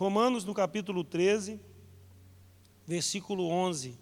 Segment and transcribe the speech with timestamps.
[0.00, 1.60] Romanos, no capítulo 13,
[2.86, 3.98] versículo 11.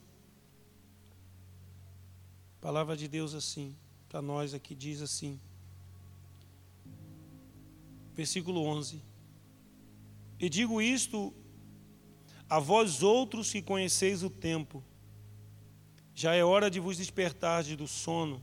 [2.56, 3.74] A palavra de Deus assim,
[4.08, 5.40] para nós aqui diz assim.
[8.14, 9.02] Versículo 11.
[10.38, 11.34] E digo isto
[12.48, 14.84] a vós outros que conheceis o tempo.
[16.14, 18.40] Já é hora de vos despertar do sono,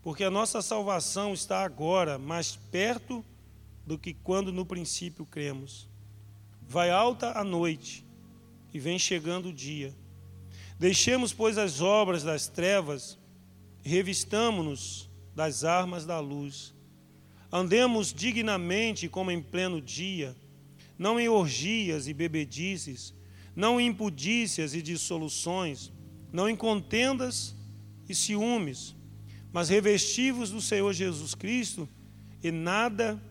[0.00, 3.24] porque a nossa salvação está agora mais perto
[3.84, 5.92] do que quando no princípio cremos.
[6.68, 8.04] Vai alta a noite
[8.72, 9.94] e vem chegando o dia.
[10.78, 13.18] Deixemos, pois, as obras das trevas
[13.82, 16.74] revistamo-nos das armas da luz.
[17.52, 20.34] Andemos dignamente como em pleno dia,
[20.98, 23.14] não em orgias e bebedices,
[23.54, 25.92] não em impudícias e dissoluções,
[26.32, 27.54] não em contendas
[28.08, 28.96] e ciúmes,
[29.52, 31.88] mas revestivos do Senhor Jesus Cristo
[32.42, 33.22] e nada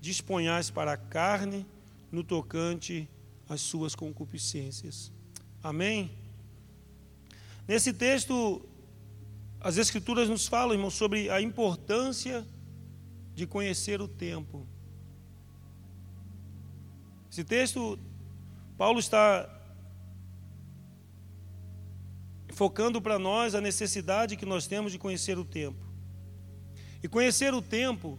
[0.00, 1.66] disponhais para a carne
[2.12, 3.08] no tocante
[3.48, 5.10] às suas concupiscências.
[5.62, 6.10] Amém?
[7.66, 8.62] Nesse texto,
[9.58, 12.46] as Escrituras nos falam, irmão, sobre a importância
[13.34, 14.66] de conhecer o tempo.
[17.30, 17.98] Esse texto,
[18.76, 19.48] Paulo está
[22.50, 25.82] focando para nós a necessidade que nós temos de conhecer o tempo.
[27.02, 28.18] E conhecer o tempo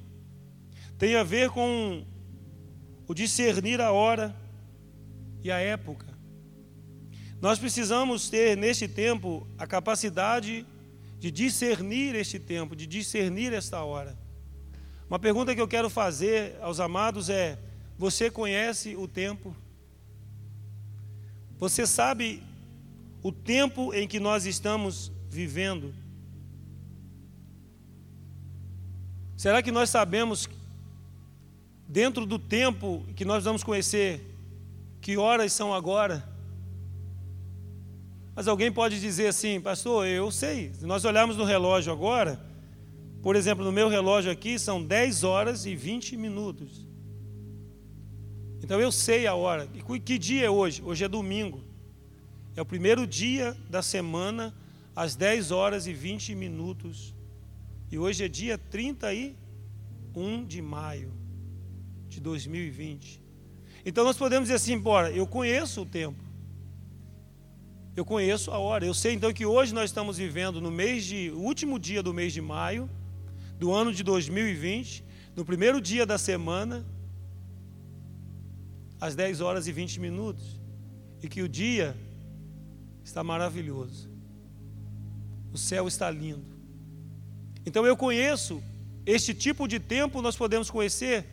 [0.98, 2.04] tem a ver com
[3.08, 4.36] o discernir a hora
[5.44, 6.08] e a época.
[7.42, 10.66] Nós precisamos ter neste tempo a capacidade
[11.20, 14.18] de discernir este tempo, de discernir esta hora.
[15.10, 17.60] Uma pergunta que eu quero fazer aos amados é:
[17.98, 19.56] você conhece o tempo?
[21.60, 22.42] Você sabe
[23.22, 25.94] o tempo em que nós estamos vivendo?
[29.38, 30.50] Será que nós sabemos,
[31.94, 34.20] dentro do tempo que nós vamos conhecer,
[35.00, 36.28] que horas são agora?
[38.36, 40.74] Mas alguém pode dizer assim, pastor, eu sei.
[40.74, 42.44] Se nós olharmos no relógio agora,
[43.22, 46.84] por exemplo, no meu relógio aqui são 10 horas e 20 minutos.
[48.64, 49.70] Então eu sei a hora.
[49.76, 50.82] E que dia é hoje?
[50.82, 51.64] Hoje é domingo.
[52.56, 54.52] É o primeiro dia da semana,
[54.96, 57.14] às 10 horas e 20 minutos.
[57.92, 61.23] E hoje é dia 31 de maio
[62.14, 63.22] de 2020.
[63.86, 66.24] Então nós podemos dizer assim, embora eu conheço o tempo.
[67.96, 68.86] Eu conheço a hora.
[68.86, 72.34] Eu sei então que hoje nós estamos vivendo no mês de último dia do mês
[72.34, 72.90] de maio
[73.60, 76.86] do ano de 2020, no primeiro dia da semana,
[79.00, 80.60] às 10 horas e 20 minutos.
[81.22, 81.96] E que o dia
[83.04, 84.10] está maravilhoso.
[85.54, 86.54] O céu está lindo.
[87.66, 88.62] Então eu conheço
[89.06, 91.26] este tipo de tempo nós podemos conhecer,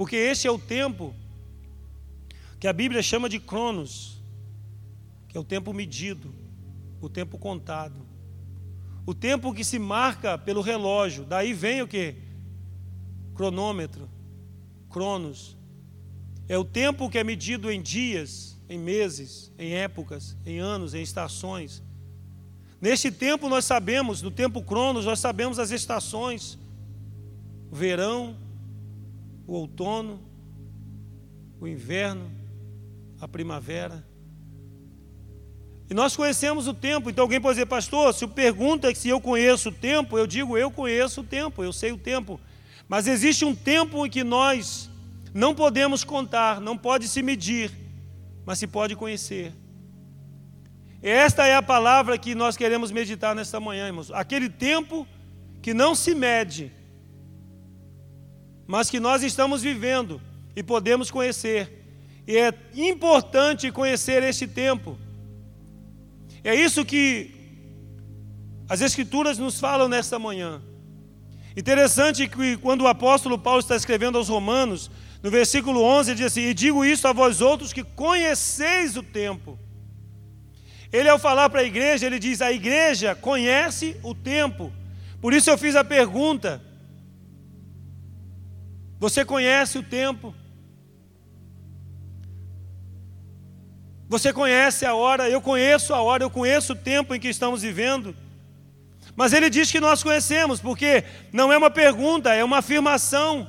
[0.00, 1.14] porque este é o tempo
[2.58, 4.18] que a Bíblia chama de cronos,
[5.28, 6.34] que é o tempo medido,
[7.02, 8.00] o tempo contado.
[9.04, 12.14] O tempo que se marca pelo relógio, daí vem o que?
[13.34, 14.08] Cronômetro,
[14.88, 15.54] cronos.
[16.48, 21.02] É o tempo que é medido em dias, em meses, em épocas, em anos, em
[21.02, 21.82] estações.
[22.80, 26.58] Neste tempo nós sabemos, no tempo Cronos, nós sabemos as estações:
[27.70, 28.34] verão,
[29.50, 30.20] o outono,
[31.60, 32.30] o inverno,
[33.20, 34.06] a primavera.
[35.88, 37.10] E nós conhecemos o tempo.
[37.10, 40.70] Então alguém pode dizer, pastor, se pergunta se eu conheço o tempo, eu digo, eu
[40.70, 42.40] conheço o tempo, eu sei o tempo.
[42.88, 44.88] Mas existe um tempo em que nós
[45.34, 47.70] não podemos contar, não pode se medir
[48.50, 49.52] mas se pode conhecer.
[51.00, 54.10] Esta é a palavra que nós queremos meditar nesta manhã, irmãos.
[54.10, 55.06] Aquele tempo
[55.62, 56.72] que não se mede,
[58.70, 60.22] mas que nós estamos vivendo
[60.54, 61.82] e podemos conhecer.
[62.24, 64.96] E é importante conhecer este tempo.
[66.44, 67.32] É isso que
[68.68, 70.62] as Escrituras nos falam nesta manhã.
[71.56, 74.88] Interessante que quando o apóstolo Paulo está escrevendo aos Romanos,
[75.20, 79.02] no versículo 11 ele diz assim: E digo isso a vós outros que conheceis o
[79.02, 79.58] tempo.
[80.92, 84.72] Ele, ao falar para a igreja, ele diz: A igreja conhece o tempo.
[85.20, 86.69] Por isso eu fiz a pergunta:
[89.00, 90.34] Você conhece o tempo?
[94.06, 95.30] Você conhece a hora?
[95.30, 98.14] Eu conheço a hora, eu conheço o tempo em que estamos vivendo.
[99.16, 103.48] Mas ele diz que nós conhecemos, porque não é uma pergunta, é uma afirmação.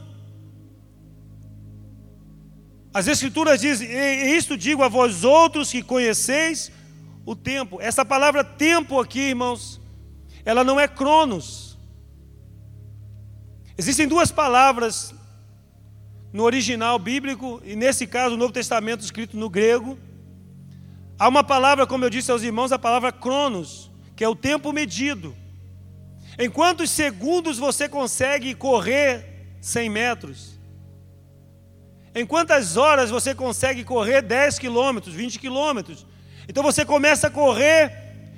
[2.94, 3.90] As Escrituras dizem:
[4.38, 6.72] isto digo a vós outros que conheceis
[7.26, 7.82] o tempo.
[7.82, 9.82] Essa palavra tempo aqui, irmãos,
[10.46, 11.78] ela não é cronos.
[13.78, 15.14] Existem duas palavras
[16.32, 19.98] no original bíblico, e nesse caso o Novo Testamento escrito no grego,
[21.20, 24.72] há uma palavra, como eu disse aos irmãos, a palavra cronos, que é o tempo
[24.72, 25.36] medido.
[26.40, 30.60] Em quantos segundos você consegue correr 100 metros?
[32.16, 36.06] Em quantas horas você consegue correr 10 quilômetros, 20 quilômetros?
[36.48, 37.92] Então você começa a correr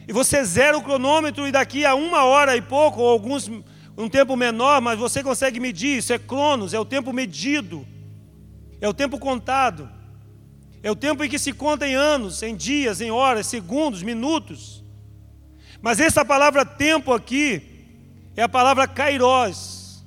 [0.07, 3.49] e você zera o cronômetro e daqui a uma hora e pouco, ou alguns
[3.97, 7.87] um tempo menor, mas você consegue medir, isso é cronos, é o tempo medido,
[8.81, 9.89] é o tempo contado,
[10.81, 14.83] é o tempo em que se conta em anos, em dias, em horas, segundos, minutos.
[15.81, 17.61] Mas essa palavra tempo aqui
[18.35, 20.03] é a palavra kairos,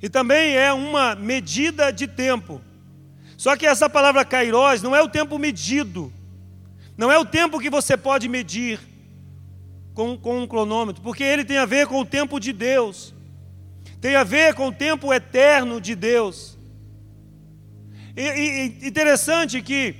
[0.00, 2.60] e também é uma medida de tempo.
[3.36, 6.12] Só que essa palavra kairos não é o tempo medido,
[6.96, 8.80] não é o tempo que você pode medir,
[9.98, 13.12] com, com um cronômetro, porque ele tem a ver com o tempo de Deus,
[14.00, 16.56] tem a ver com o tempo eterno de Deus.
[18.16, 19.96] E, e interessante que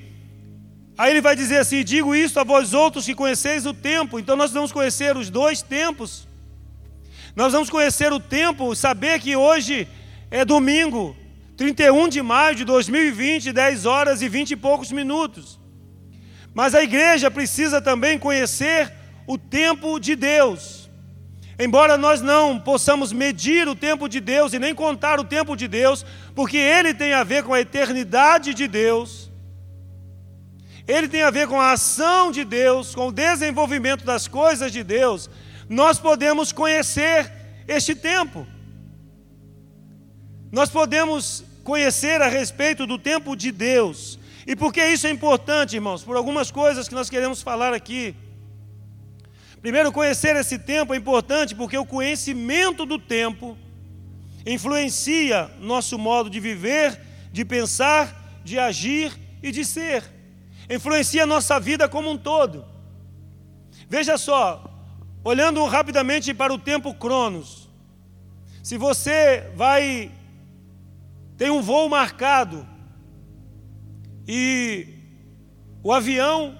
[0.96, 4.20] aí ele vai dizer assim: digo isso a vós outros que conheceis o tempo.
[4.20, 6.28] Então nós vamos conhecer os dois tempos.
[7.34, 9.88] Nós vamos conhecer o tempo, saber que hoje
[10.30, 11.16] é domingo,
[11.56, 15.58] 31 de maio de 2020, 10 horas e 20 e poucos minutos.
[16.54, 18.96] Mas a igreja precisa também conhecer
[19.28, 20.88] o tempo de Deus.
[21.58, 25.68] Embora nós não possamos medir o tempo de Deus e nem contar o tempo de
[25.68, 26.04] Deus,
[26.34, 29.30] porque ele tem a ver com a eternidade de Deus,
[30.86, 34.82] ele tem a ver com a ação de Deus, com o desenvolvimento das coisas de
[34.82, 35.28] Deus,
[35.68, 37.30] nós podemos conhecer
[37.66, 38.46] este tempo.
[40.50, 44.18] Nós podemos conhecer a respeito do tempo de Deus.
[44.46, 46.02] E por que isso é importante, irmãos?
[46.02, 48.16] Por algumas coisas que nós queremos falar aqui.
[49.60, 53.56] Primeiro, conhecer esse tempo é importante porque o conhecimento do tempo
[54.46, 57.00] influencia nosso modo de viver,
[57.32, 59.12] de pensar, de agir
[59.42, 60.04] e de ser.
[60.70, 62.64] Influencia nossa vida como um todo.
[63.88, 64.64] Veja só,
[65.24, 67.68] olhando rapidamente para o tempo Cronos.
[68.62, 70.12] Se você vai
[71.36, 72.66] tem um voo marcado
[74.26, 74.88] e
[75.82, 76.58] o avião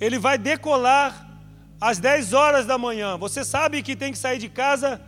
[0.00, 1.23] ele vai decolar
[1.84, 3.18] às 10 horas da manhã.
[3.18, 4.98] Você sabe que tem que sair de casa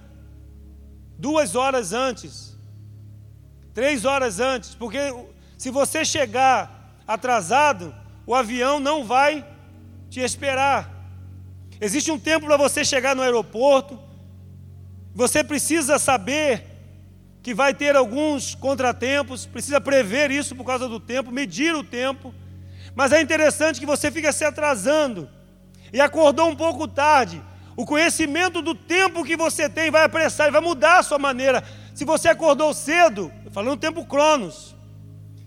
[1.19, 2.55] duas horas antes,
[3.73, 4.99] três horas antes, porque
[5.57, 7.95] se você chegar atrasado,
[8.27, 9.43] o avião não vai
[10.11, 10.93] te esperar.
[11.81, 13.99] Existe um tempo para você chegar no aeroporto.
[15.15, 16.63] Você precisa saber
[17.43, 22.35] que vai ter alguns contratempos, precisa prever isso por causa do tempo, medir o tempo.
[22.95, 25.36] Mas é interessante que você fica se atrasando
[25.93, 27.43] e acordou um pouco tarde,
[27.77, 31.63] o conhecimento do tempo que você tem vai apressar e vai mudar a sua maneira.
[31.95, 34.75] Se você acordou cedo, falando tempo cronos,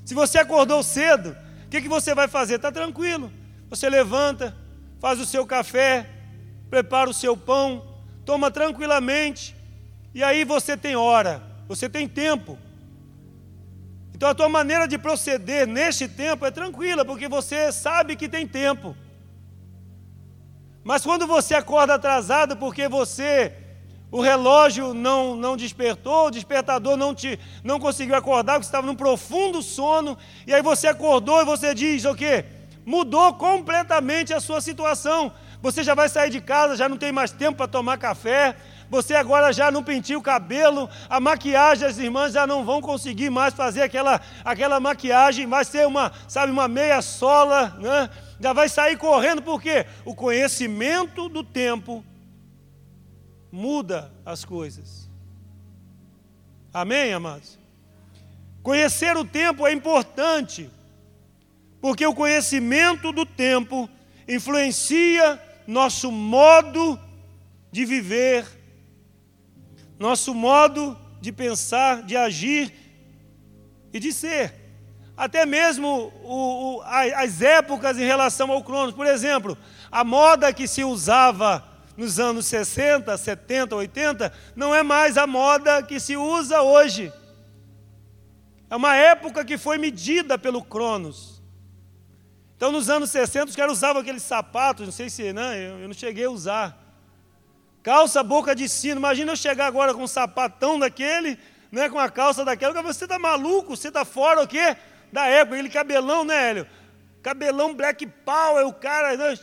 [0.06, 2.56] se você acordou cedo, o que, que você vai fazer?
[2.56, 3.32] Está tranquilo.
[3.70, 4.56] Você levanta,
[5.00, 6.10] faz o seu café,
[6.70, 7.84] prepara o seu pão,
[8.26, 9.56] toma tranquilamente,
[10.14, 12.58] e aí você tem hora, você tem tempo.
[14.14, 18.48] Então a tua maneira de proceder neste tempo é tranquila, porque você sabe que tem
[18.48, 18.96] tempo.
[20.84, 23.54] Mas quando você acorda atrasado porque você
[24.12, 28.96] o relógio não, não despertou, o despertador não, te, não conseguiu acordar, porque estava num
[28.96, 30.18] profundo sono,
[30.48, 32.44] e aí você acordou e você diz o quê?
[32.84, 35.32] Mudou completamente a sua situação.
[35.62, 38.56] Você já vai sair de casa, já não tem mais tempo para tomar café,
[38.90, 43.30] você agora já não penteia o cabelo, a maquiagem, as irmãs já não vão conseguir
[43.30, 48.10] mais fazer aquela, aquela maquiagem, vai ser uma, sabe, uma meia sola, né?
[48.40, 52.04] Já vai sair correndo, porque o conhecimento do tempo
[53.52, 55.10] muda as coisas.
[56.74, 57.60] Amém, amados?
[58.62, 60.70] Conhecer o tempo é importante,
[61.82, 63.90] porque o conhecimento do tempo
[64.28, 67.00] influencia nosso modo
[67.72, 68.46] de viver,
[69.98, 72.74] nosso modo de pensar, de agir
[73.92, 74.59] e de ser
[75.20, 78.96] até mesmo o, o, as épocas em relação ao Cronos.
[78.96, 79.58] Por exemplo,
[79.92, 81.62] a moda que se usava
[81.98, 87.12] nos anos 60, 70, 80, não é mais a moda que se usa hoje.
[88.70, 91.44] É uma época que foi medida pelo Cronos.
[92.56, 95.88] Então, nos anos 60, os caras usavam aqueles sapatos, não sei se, né, eu, eu
[95.90, 96.78] não cheguei a usar.
[97.84, 99.02] Calça boca de sino.
[99.02, 101.38] Imagina eu chegar agora com um sapatão daquele,
[101.70, 102.82] né, com a calça daquela.
[102.82, 103.76] Você está maluco?
[103.76, 104.78] Você está fora o quê?
[105.12, 106.68] Da época, aquele cabelão, né, Hélio?
[107.22, 109.38] Cabelão black power, o cara né?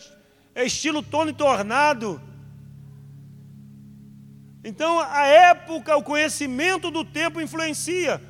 [0.55, 2.21] é estilo Tony Tornado.
[4.65, 8.21] Então, a época, o conhecimento do tempo influencia.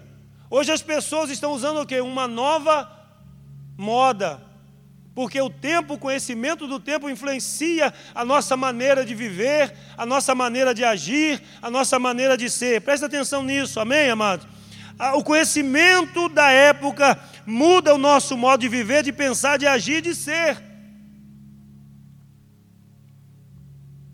[0.50, 2.00] Hoje as pessoas estão usando o quê?
[2.00, 2.90] Uma nova
[3.76, 4.42] moda.
[5.14, 10.34] Porque o tempo, o conhecimento do tempo influencia a nossa maneira de viver, a nossa
[10.34, 12.82] maneira de agir, a nossa maneira de ser.
[12.82, 14.46] Presta atenção nisso, amém, amados?
[15.14, 20.14] O conhecimento da época muda o nosso modo de viver, de pensar, de agir, de
[20.14, 20.62] ser.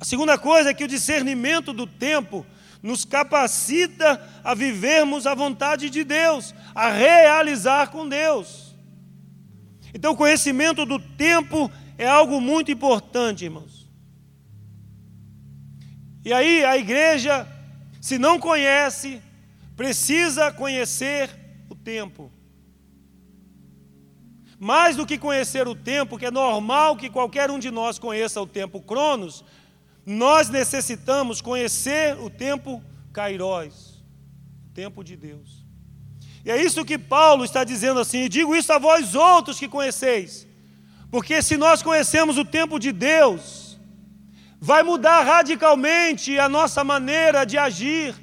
[0.01, 2.45] A segunda coisa é que o discernimento do tempo
[2.83, 8.75] nos capacita a vivermos a vontade de Deus, a realizar com Deus.
[9.95, 13.89] Então, o conhecimento do tempo é algo muito importante, irmãos.
[16.25, 17.47] E aí, a igreja,
[18.01, 19.23] se não conhece,
[19.76, 21.31] precisa conhecer
[21.69, 22.31] o tempo.
[24.59, 28.41] Mais do que conhecer o tempo, que é normal que qualquer um de nós conheça
[28.41, 29.45] o tempo Cronos,
[30.07, 34.05] nós necessitamos conhecer o tempo Kairos,
[34.67, 35.64] o tempo de Deus.
[36.45, 39.69] E é isso que Paulo está dizendo assim, e digo isso a vós outros que
[39.69, 40.47] conheceis,
[41.11, 43.79] porque se nós conhecemos o tempo de Deus,
[44.61, 48.14] vai mudar radicalmente a nossa maneira de agir,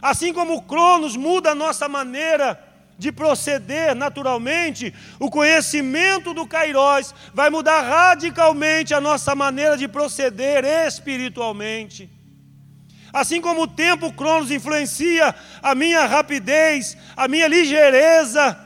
[0.00, 2.62] assim como o Cronos muda a nossa maneira
[2.98, 10.64] de proceder naturalmente, o conhecimento do Cairós vai mudar radicalmente a nossa maneira de proceder
[10.64, 12.10] espiritualmente.
[13.12, 18.58] Assim como o tempo Cronos influencia a minha rapidez, a minha ligeireza,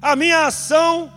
[0.00, 1.12] a minha ação,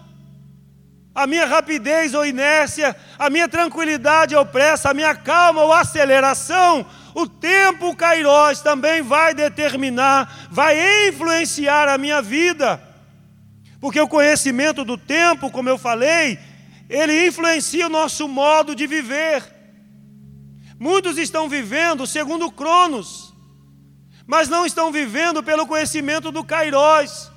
[1.13, 6.85] a minha rapidez ou inércia, a minha tranquilidade ou pressa, a minha calma ou aceleração,
[7.15, 12.83] o tempo Kairos também vai determinar, vai influenciar a minha vida.
[13.79, 16.37] Porque o conhecimento do tempo, como eu falei,
[16.89, 19.41] ele influencia o nosso modo de viver.
[20.77, 23.33] Muitos estão vivendo segundo Cronos,
[24.27, 27.31] mas não estão vivendo pelo conhecimento do Kairos.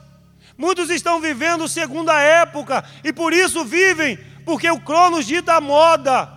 [0.57, 5.61] Muitos estão vivendo segundo a época e por isso vivem, porque o Cronos dita a
[5.61, 6.37] moda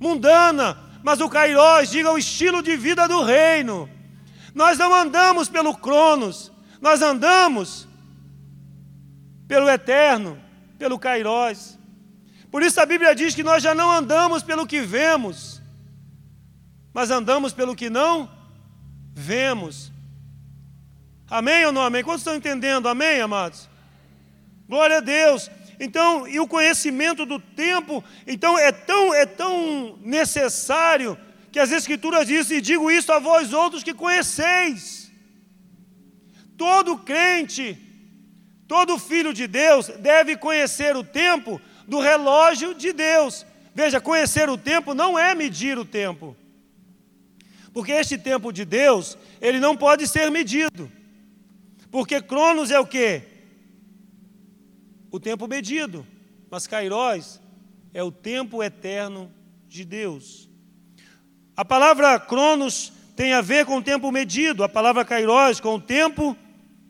[0.00, 3.90] mundana, mas o Kairos diga o estilo de vida do reino.
[4.54, 7.86] Nós não andamos pelo Cronos, nós andamos
[9.46, 10.40] pelo eterno,
[10.78, 11.78] pelo Kairos.
[12.50, 15.60] Por isso a Bíblia diz que nós já não andamos pelo que vemos,
[16.94, 18.26] mas andamos pelo que não
[19.12, 19.92] vemos.
[21.28, 22.02] Amém ou não amém?
[22.02, 22.88] Quantos estão entendendo?
[22.88, 23.68] Amém, amados?
[24.66, 25.50] Glória a Deus.
[25.78, 31.18] Então, e o conhecimento do tempo, então é tão, é tão necessário
[31.50, 35.12] que as Escrituras dizem, e digo isso a vós outros que conheceis.
[36.56, 37.78] Todo crente,
[38.66, 43.44] todo filho de Deus deve conhecer o tempo do relógio de Deus.
[43.74, 46.36] Veja, conhecer o tempo não é medir o tempo.
[47.72, 50.90] Porque este tempo de Deus, ele não pode ser medido.
[51.90, 53.22] Porque Cronos é o quê?
[55.14, 56.04] O tempo medido,
[56.50, 57.40] mas Kairos
[57.92, 59.32] é o tempo eterno
[59.68, 60.50] de Deus.
[61.56, 65.80] A palavra Cronos tem a ver com o tempo medido, a palavra Kairos com o
[65.80, 66.36] tempo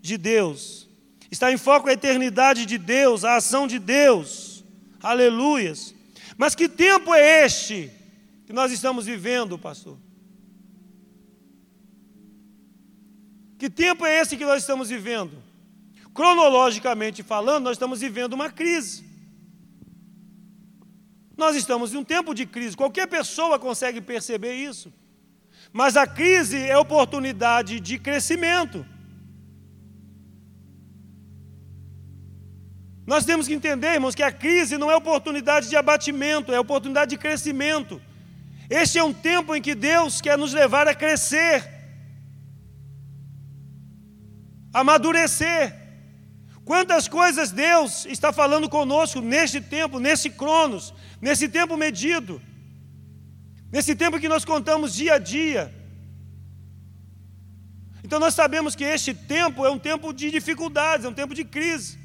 [0.00, 0.88] de Deus.
[1.30, 4.64] Está em foco a eternidade de Deus, a ação de Deus.
[5.02, 5.94] Aleluias.
[6.38, 7.90] Mas que tempo é este
[8.46, 9.98] que nós estamos vivendo, pastor?
[13.58, 15.43] Que tempo é esse que nós estamos vivendo?
[16.14, 19.04] Cronologicamente falando, nós estamos vivendo uma crise.
[21.36, 24.92] Nós estamos em um tempo de crise, qualquer pessoa consegue perceber isso.
[25.72, 28.86] Mas a crise é oportunidade de crescimento.
[33.04, 37.10] Nós temos que entender, irmãos, que a crise não é oportunidade de abatimento, é oportunidade
[37.10, 38.00] de crescimento.
[38.70, 41.68] Este é um tempo em que Deus quer nos levar a crescer,
[44.72, 45.83] a amadurecer.
[46.64, 52.40] Quantas coisas Deus está falando conosco neste tempo, nesse cronos, nesse tempo medido,
[53.70, 55.74] nesse tempo que nós contamos dia a dia.
[58.02, 61.44] Então nós sabemos que este tempo é um tempo de dificuldades, é um tempo de
[61.44, 61.98] crise,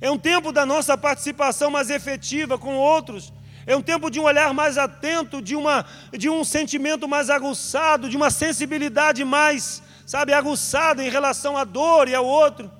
[0.00, 3.32] é um tempo da nossa participação mais efetiva com outros,
[3.64, 8.08] é um tempo de um olhar mais atento, de, uma, de um sentimento mais aguçado,
[8.08, 12.70] de uma sensibilidade mais, sabe, aguçada em relação à dor e ao outro.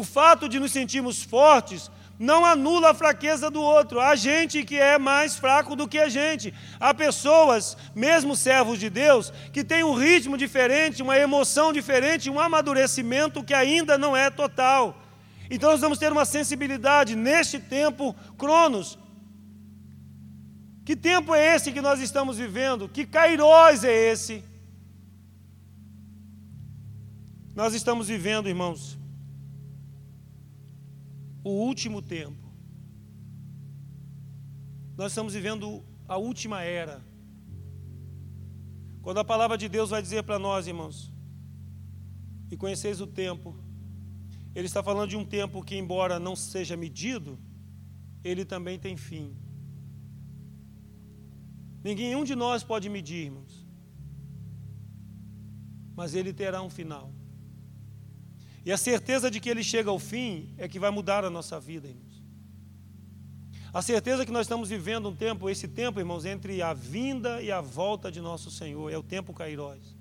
[0.00, 1.90] O fato de nos sentirmos fortes
[2.30, 3.98] não anula a fraqueza do outro.
[3.98, 6.54] Há gente que é mais fraco do que a gente.
[6.78, 12.38] Há pessoas, mesmo servos de Deus, que têm um ritmo diferente, uma emoção diferente, um
[12.38, 15.02] amadurecimento que ainda não é total.
[15.50, 18.96] Então nós vamos ter uma sensibilidade neste tempo, Cronos.
[20.84, 22.88] Que tempo é esse que nós estamos vivendo?
[22.88, 24.44] Que Kairos é esse?
[27.52, 28.96] Nós estamos vivendo, irmãos,
[31.48, 32.46] o último tempo.
[34.96, 37.02] Nós estamos vivendo a última era.
[39.02, 41.12] Quando a palavra de Deus vai dizer para nós, irmãos,
[42.50, 43.56] e conheceis o tempo,
[44.54, 47.38] ele está falando de um tempo que, embora não seja medido,
[48.22, 49.36] ele também tem fim.
[51.82, 53.66] Ninguém um de nós pode medir, irmãos.
[55.94, 57.12] Mas ele terá um final.
[58.68, 61.58] E a certeza de que ele chega ao fim é que vai mudar a nossa
[61.58, 62.22] vida, irmãos.
[63.72, 67.50] A certeza que nós estamos vivendo um tempo, esse tempo, irmãos, entre a vinda e
[67.50, 69.96] a volta de nosso Senhor, é o tempo Cairós.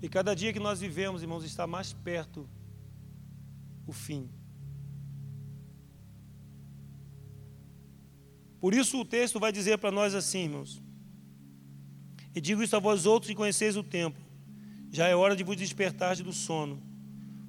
[0.00, 2.48] E cada dia que nós vivemos, irmãos, está mais perto
[3.86, 4.30] o fim.
[8.58, 10.82] Por isso o texto vai dizer para nós assim, irmãos.
[12.34, 14.29] E digo isso a vós outros que conheceis o tempo.
[14.90, 16.82] Já é hora de vos despertar do sono,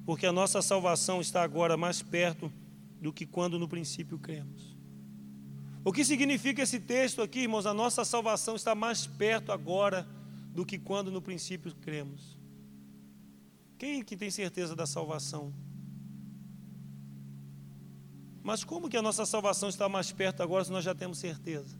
[0.06, 2.52] porque a nossa salvação está agora mais perto
[3.00, 4.76] do que quando no princípio cremos.
[5.84, 7.66] O que significa esse texto aqui, irmãos?
[7.66, 10.06] A nossa salvação está mais perto agora
[10.54, 12.38] do que quando no princípio cremos.
[13.76, 15.52] Quem que tem certeza da salvação?
[18.42, 21.76] Mas como que a nossa salvação está mais perto agora se nós já temos certeza?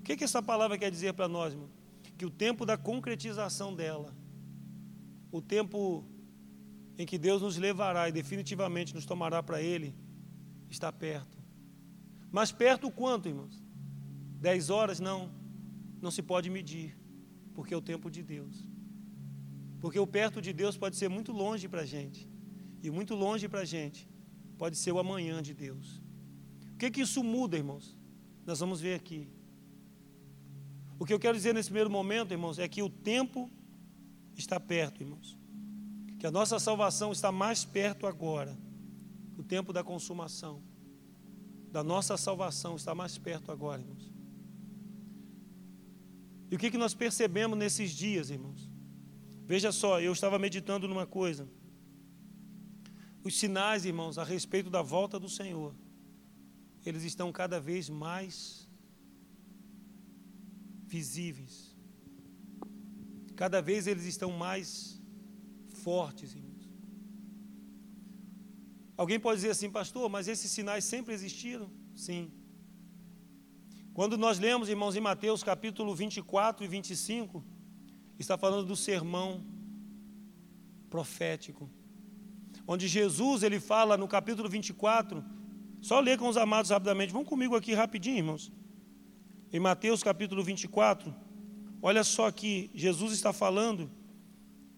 [0.00, 1.77] O que, que essa palavra quer dizer para nós, irmão?
[2.18, 4.14] Que o tempo da concretização dela,
[5.32, 6.04] o tempo
[6.98, 9.94] em que Deus nos levará e definitivamente nos tomará para Ele,
[10.68, 11.38] está perto.
[12.30, 13.62] Mas perto quanto, irmãos?
[14.40, 15.00] Dez horas?
[15.00, 15.30] Não.
[16.02, 16.96] Não se pode medir,
[17.54, 18.68] porque é o tempo de Deus.
[19.80, 22.28] Porque o perto de Deus pode ser muito longe para a gente.
[22.82, 24.08] E muito longe para a gente
[24.56, 26.02] pode ser o amanhã de Deus.
[26.74, 27.96] O que, que isso muda, irmãos?
[28.44, 29.28] Nós vamos ver aqui.
[30.98, 33.50] O que eu quero dizer nesse primeiro momento, irmãos, é que o tempo
[34.36, 35.38] está perto, irmãos
[36.18, 38.58] que a nossa salvação está mais perto agora.
[39.36, 40.62] O tempo da consumação
[41.70, 44.10] da nossa salvação está mais perto agora, irmãos.
[46.50, 48.70] E o que, que nós percebemos nesses dias, irmãos?
[49.44, 51.46] Veja só, eu estava meditando numa coisa.
[53.22, 55.74] Os sinais, irmãos, a respeito da volta do Senhor,
[56.84, 58.67] eles estão cada vez mais
[60.88, 61.76] visíveis.
[63.36, 65.00] Cada vez eles estão mais
[65.84, 66.68] fortes, irmãos.
[68.96, 71.70] Alguém pode dizer assim, pastor, mas esses sinais sempre existiram?
[71.94, 72.32] Sim.
[73.94, 77.44] Quando nós lemos, irmãos, em Mateus capítulo 24 e 25,
[78.18, 79.44] está falando do sermão
[80.90, 81.70] profético.
[82.66, 85.24] Onde Jesus, ele fala no capítulo 24,
[85.80, 87.12] só ler com os amados rapidamente.
[87.12, 88.52] Vão comigo aqui rapidinho, irmãos.
[89.50, 91.14] Em Mateus capítulo 24,
[91.80, 93.90] olha só que Jesus está falando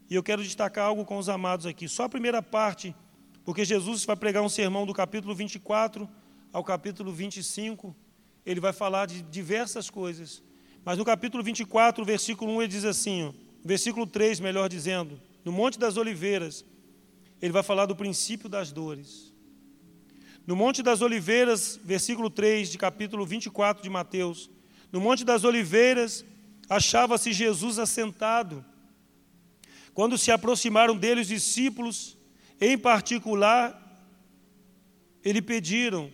[0.08, 1.88] e eu quero destacar algo com os amados aqui.
[1.88, 2.94] Só a primeira parte,
[3.44, 6.08] porque Jesus vai pregar um sermão do capítulo 24
[6.52, 7.96] ao capítulo 25.
[8.46, 10.40] Ele vai falar de diversas coisas.
[10.84, 13.32] Mas no capítulo 24, versículo 1, ele diz assim, ó,
[13.64, 16.64] versículo 3, melhor dizendo, no Monte das Oliveiras,
[17.42, 19.34] ele vai falar do princípio das dores.
[20.46, 24.48] No Monte das Oliveiras, versículo 3 de capítulo 24 de Mateus,
[24.92, 26.24] no Monte das Oliveiras
[26.68, 28.64] achava-se Jesus assentado
[29.92, 32.16] quando se aproximaram dele os discípulos,
[32.60, 33.76] em particular,
[35.24, 36.10] ele pediram: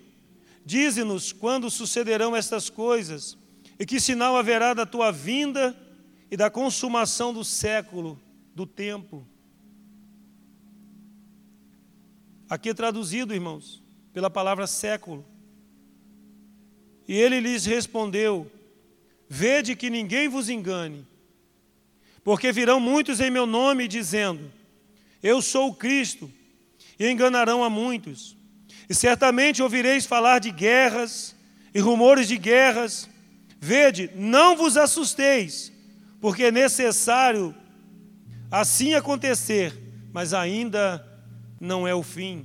[0.65, 3.37] Dize-nos quando sucederão estas coisas,
[3.79, 5.77] e que sinal haverá da tua vinda
[6.31, 8.21] e da consumação do século,
[8.55, 9.27] do tempo.
[12.49, 15.25] Aqui é traduzido, irmãos, pela palavra século.
[17.07, 18.51] E ele lhes respondeu:
[19.29, 21.07] Vede que ninguém vos engane
[22.27, 24.51] porque virão muitos em meu nome dizendo:
[25.23, 26.29] Eu sou o Cristo,
[26.99, 28.37] e enganarão a muitos.
[28.89, 31.37] E certamente ouvireis falar de guerras
[31.73, 33.09] e rumores de guerras.
[33.61, 35.73] Vede, não vos assusteis,
[36.21, 37.55] porque é necessário
[38.51, 39.73] assim acontecer,
[40.13, 41.07] mas ainda
[41.61, 42.45] não é o fim.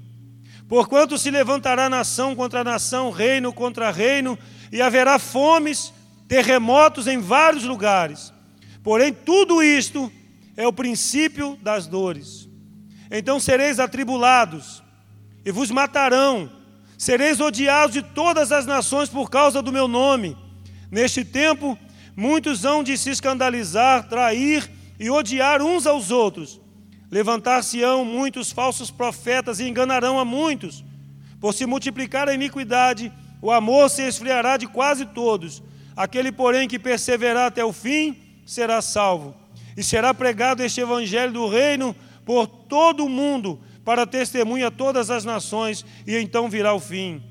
[0.67, 4.37] Porquanto se levantará nação contra nação, reino contra reino,
[4.71, 5.91] e haverá fomes,
[6.31, 8.33] terremotos em vários lugares.
[8.81, 10.09] Porém, tudo isto
[10.55, 12.47] é o princípio das dores.
[13.11, 14.81] Então sereis atribulados
[15.43, 16.49] e vos matarão,
[16.97, 20.37] sereis odiados de todas as nações por causa do meu nome.
[20.89, 21.77] Neste tempo,
[22.15, 26.61] muitos hão de se escandalizar, trair e odiar uns aos outros.
[27.11, 30.81] Levantar-se-ão muitos falsos profetas e enganarão a muitos.
[31.41, 35.61] Por se multiplicar a iniquidade, o amor se esfriará de quase todos.
[35.95, 39.35] Aquele, porém, que perseverar até o fim, será salvo.
[39.75, 45.09] e será pregado este evangelho do reino por todo o mundo, para testemunha a todas
[45.09, 47.23] as nações, e então virá o fim.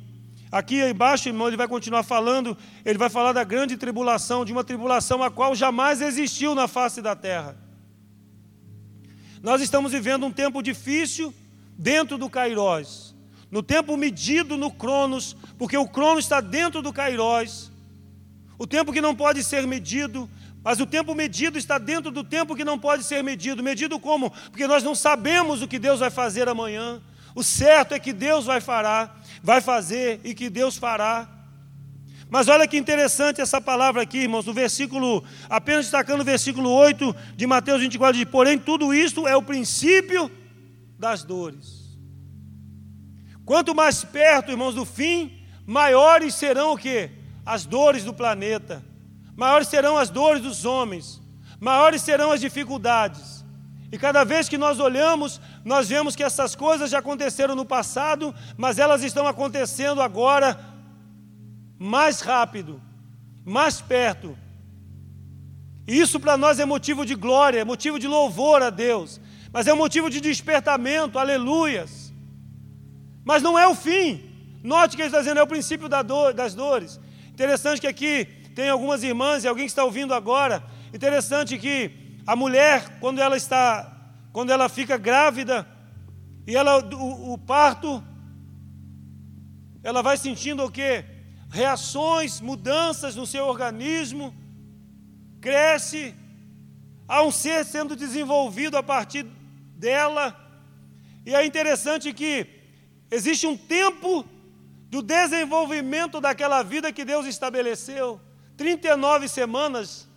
[0.51, 4.65] Aqui embaixo, irmão, ele vai continuar falando, ele vai falar da grande tribulação, de uma
[4.65, 7.57] tribulação a qual jamais existiu na face da terra.
[9.43, 11.33] Nós estamos vivendo um tempo difícil
[11.79, 13.15] dentro do Cairós,
[13.51, 17.70] no tempo medido no Cronos, porque o Cronos está dentro do Cairós,
[18.61, 20.29] o tempo que não pode ser medido,
[20.63, 23.63] mas o tempo medido está dentro do tempo que não pode ser medido.
[23.63, 24.31] Medido como?
[24.51, 27.01] Porque nós não sabemos o que Deus vai fazer amanhã.
[27.35, 31.27] O certo é que Deus vai fará, vai fazer e que Deus fará.
[32.29, 37.17] Mas olha que interessante essa palavra aqui, irmãos, no versículo, apenas destacando o versículo 8
[37.35, 40.31] de Mateus 24, diz: Porém, tudo isto é o princípio
[40.99, 41.99] das dores.
[43.47, 47.20] Quanto mais perto, irmãos, do fim, maiores serão o que?
[47.51, 48.81] As dores do planeta,
[49.35, 51.21] maiores serão as dores dos homens,
[51.59, 53.45] maiores serão as dificuldades.
[53.91, 58.33] E cada vez que nós olhamos, nós vemos que essas coisas já aconteceram no passado,
[58.57, 60.57] mas elas estão acontecendo agora
[61.77, 62.81] mais rápido,
[63.45, 64.39] mais perto.
[65.89, 69.21] E isso para nós é motivo de glória, é motivo de louvor a Deus,
[69.53, 72.13] mas é um motivo de despertamento, aleluias.
[73.25, 74.23] Mas não é o fim.
[74.63, 77.01] Note que ele está dizendo, é o princípio das dores.
[77.41, 80.63] Interessante que aqui tem algumas irmãs e alguém que está ouvindo agora.
[80.93, 81.91] Interessante que
[82.27, 85.67] a mulher, quando ela está, quando ela fica grávida,
[86.47, 88.05] e ela, o, o parto,
[89.83, 91.03] ela vai sentindo o quê?
[91.51, 94.35] Reações, mudanças no seu organismo,
[95.41, 96.15] cresce,
[97.09, 99.23] há um ser sendo desenvolvido a partir
[99.79, 100.37] dela,
[101.25, 102.47] e é interessante que
[103.11, 104.29] existe um tempo
[104.91, 108.21] do desenvolvimento daquela vida que Deus estabeleceu
[108.57, 110.09] 39 semanas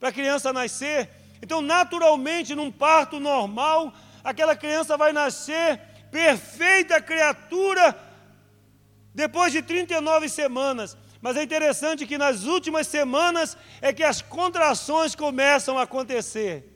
[0.00, 1.08] para a criança nascer.
[1.40, 7.96] Então, naturalmente, num parto normal, aquela criança vai nascer perfeita criatura
[9.14, 10.96] depois de 39 semanas.
[11.22, 16.73] Mas é interessante que nas últimas semanas é que as contrações começam a acontecer.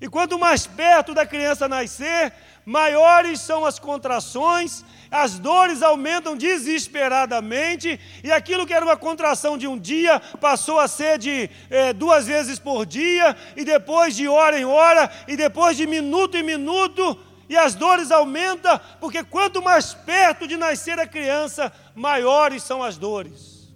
[0.00, 2.32] E quanto mais perto da criança nascer,
[2.64, 9.66] maiores são as contrações, as dores aumentam desesperadamente, e aquilo que era uma contração de
[9.66, 14.58] um dia passou a ser de é, duas vezes por dia, e depois de hora
[14.58, 19.94] em hora, e depois de minuto em minuto, e as dores aumentam, porque quanto mais
[19.94, 23.72] perto de nascer a criança, maiores são as dores.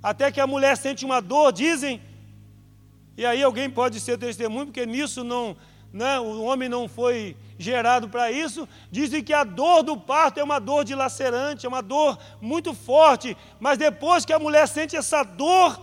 [0.00, 2.00] Até que a mulher sente uma dor, dizem,
[3.16, 5.56] e aí alguém pode ser testemunho, porque nisso não,
[5.92, 10.44] né, o homem não foi gerado para isso, dizem que a dor do parto é
[10.44, 15.22] uma dor dilacerante, é uma dor muito forte, mas depois que a mulher sente essa
[15.22, 15.80] dor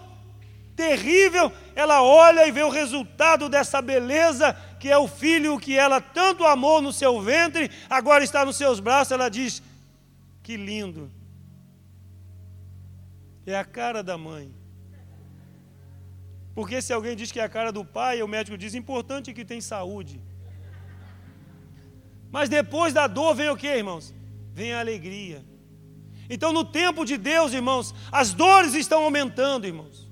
[0.75, 6.01] terrível, ela olha e vê o resultado dessa beleza, que é o filho que ela
[6.01, 9.61] tanto amou no seu ventre, agora está nos seus braços, ela diz:
[10.41, 11.11] Que lindo.
[13.45, 14.60] É a cara da mãe.
[16.53, 19.45] Porque se alguém diz que é a cara do pai, o médico diz: importante que
[19.45, 20.21] tem saúde.
[22.31, 24.13] Mas depois da dor vem o que, irmãos?
[24.53, 25.45] Vem a alegria.
[26.29, 30.09] Então, no tempo de Deus, irmãos, as dores estão aumentando, irmãos.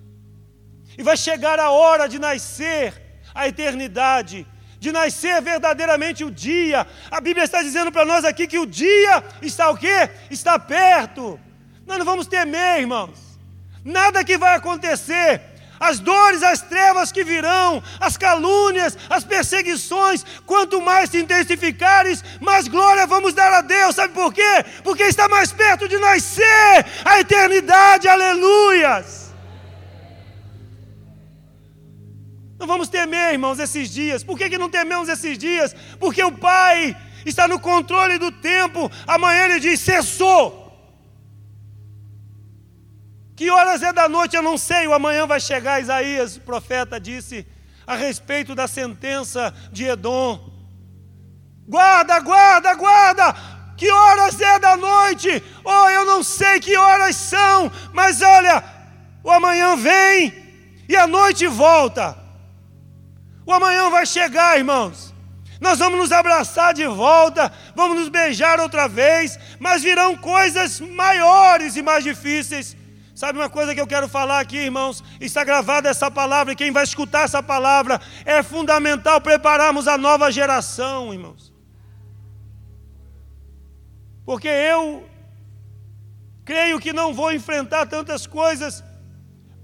[0.97, 3.01] E vai chegar a hora de nascer
[3.33, 4.45] a eternidade,
[4.79, 6.85] de nascer verdadeiramente o dia.
[7.09, 10.09] A Bíblia está dizendo para nós aqui que o dia está o quê?
[10.29, 11.39] Está perto.
[11.85, 13.39] Nós não vamos temer, irmãos.
[13.83, 15.41] Nada que vai acontecer
[15.79, 22.67] as dores, as trevas que virão, as calúnias, as perseguições, quanto mais se intensificares, mais
[22.67, 23.95] glória vamos dar a Deus.
[23.95, 24.65] Sabe por quê?
[24.83, 29.29] Porque está mais perto de nascer a eternidade, aleluias.
[32.59, 34.21] Não vamos temer, irmãos, esses dias.
[34.21, 35.73] Por que, que não tememos esses dias?
[35.97, 38.91] Porque o Pai está no controle do tempo.
[39.07, 40.68] Amanhã ele diz: cessou.
[43.39, 45.81] Que horas é da noite eu não sei, o amanhã vai chegar.
[45.81, 47.47] Isaías, o profeta, disse
[47.87, 50.51] a respeito da sentença de Edom.
[51.65, 53.35] Guarda, guarda, guarda!
[53.77, 55.41] Que horas é da noite?
[55.63, 58.61] Oh, eu não sei que horas são, mas olha,
[59.23, 60.33] o amanhã vem
[60.89, 62.17] e a noite volta.
[63.45, 65.13] O amanhã vai chegar, irmãos.
[65.61, 71.77] Nós vamos nos abraçar de volta, vamos nos beijar outra vez, mas virão coisas maiores
[71.77, 72.75] e mais difíceis
[73.19, 75.03] Sabe uma coisa que eu quero falar aqui, irmãos?
[75.19, 80.31] Está gravada essa palavra, e quem vai escutar essa palavra é fundamental prepararmos a nova
[80.31, 81.53] geração, irmãos.
[84.25, 85.05] Porque eu
[86.45, 88.81] creio que não vou enfrentar tantas coisas,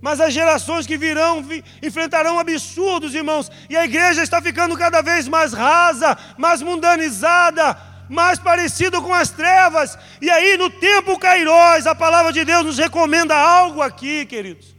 [0.01, 3.49] Mas as gerações que virão vi, enfrentarão absurdos, irmãos.
[3.69, 7.75] E a igreja está ficando cada vez mais rasa, mais mundanizada,
[8.09, 9.97] mais parecido com as trevas.
[10.21, 14.75] E aí, no tempo Cairós, a palavra de Deus nos recomenda algo aqui, queridos.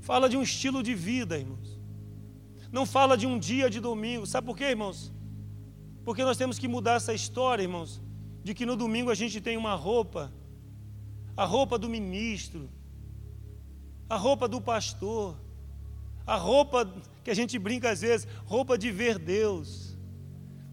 [0.00, 1.78] Fala de um estilo de vida, irmãos.
[2.72, 4.26] Não fala de um dia de domingo.
[4.26, 5.12] Sabe por quê, irmãos?
[6.04, 8.00] Porque nós temos que mudar essa história, irmãos,
[8.42, 10.32] de que no domingo a gente tem uma roupa,
[11.36, 12.70] a roupa do ministro,
[14.08, 15.36] a roupa do pastor,
[16.26, 16.90] a roupa
[17.22, 19.87] que a gente brinca às vezes, roupa de ver Deus.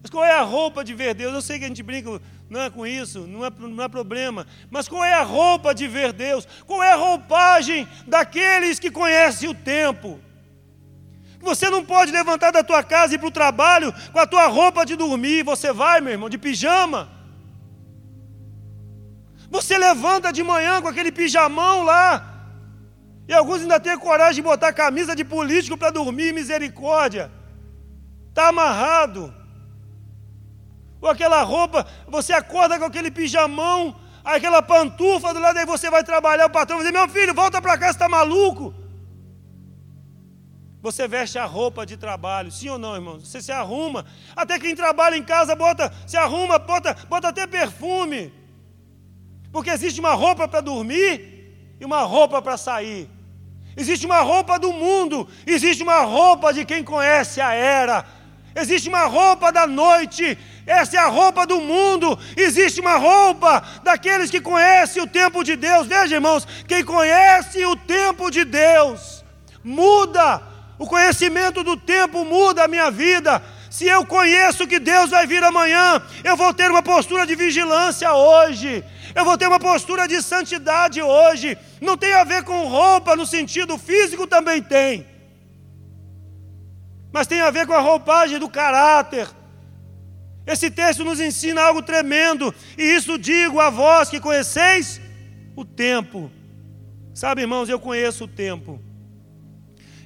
[0.06, 1.34] Mas qual é a roupa de ver Deus?
[1.34, 4.46] Eu sei que a gente brinca não é com isso, não é, não é problema.
[4.70, 6.46] Mas qual é a roupa de ver Deus?
[6.64, 10.20] Qual é a roupagem daqueles que conhecem o tempo?
[11.40, 14.46] Você não pode levantar da tua casa e ir para o trabalho com a tua
[14.46, 15.42] roupa de dormir.
[15.42, 17.10] Você vai, meu irmão, de pijama.
[19.50, 22.32] Você levanta de manhã com aquele pijamão lá.
[23.26, 27.28] E alguns ainda têm coragem de botar camisa de político para dormir, misericórdia.
[28.28, 29.34] Está amarrado.
[31.00, 36.02] Ou aquela roupa, você acorda com aquele pijamão, aquela pantufa do lado, aí você vai
[36.02, 38.74] trabalhar, o patrão vai dizer, meu filho, volta para casa, está maluco?
[40.82, 43.18] Você veste a roupa de trabalho, sim ou não, irmão?
[43.18, 44.06] Você se arruma.
[44.36, 48.32] Até quem trabalha em casa bota, se arruma, bota, bota até perfume.
[49.50, 53.10] Porque existe uma roupa para dormir e uma roupa para sair.
[53.76, 58.06] Existe uma roupa do mundo, existe uma roupa de quem conhece a era.
[58.56, 62.18] Existe uma roupa da noite, essa é a roupa do mundo.
[62.36, 65.86] Existe uma roupa daqueles que conhecem o tempo de Deus.
[65.86, 69.24] Veja, irmãos, quem conhece o tempo de Deus
[69.62, 70.42] muda
[70.78, 73.42] o conhecimento do tempo muda a minha vida.
[73.70, 78.12] Se eu conheço que Deus vai vir amanhã, eu vou ter uma postura de vigilância
[78.12, 78.82] hoje.
[79.14, 81.58] Eu vou ter uma postura de santidade hoje.
[81.80, 85.06] Não tem a ver com roupa no sentido físico, também tem.
[87.16, 89.26] Mas tem a ver com a roupagem do caráter.
[90.46, 92.54] Esse texto nos ensina algo tremendo.
[92.76, 95.00] E isso digo a vós que conheceis
[95.56, 96.30] o tempo.
[97.14, 98.78] Sabe, irmãos, eu conheço o tempo.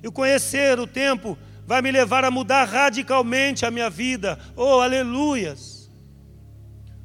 [0.01, 4.39] E conhecer o tempo vai me levar a mudar radicalmente a minha vida.
[4.55, 5.91] Oh, aleluias!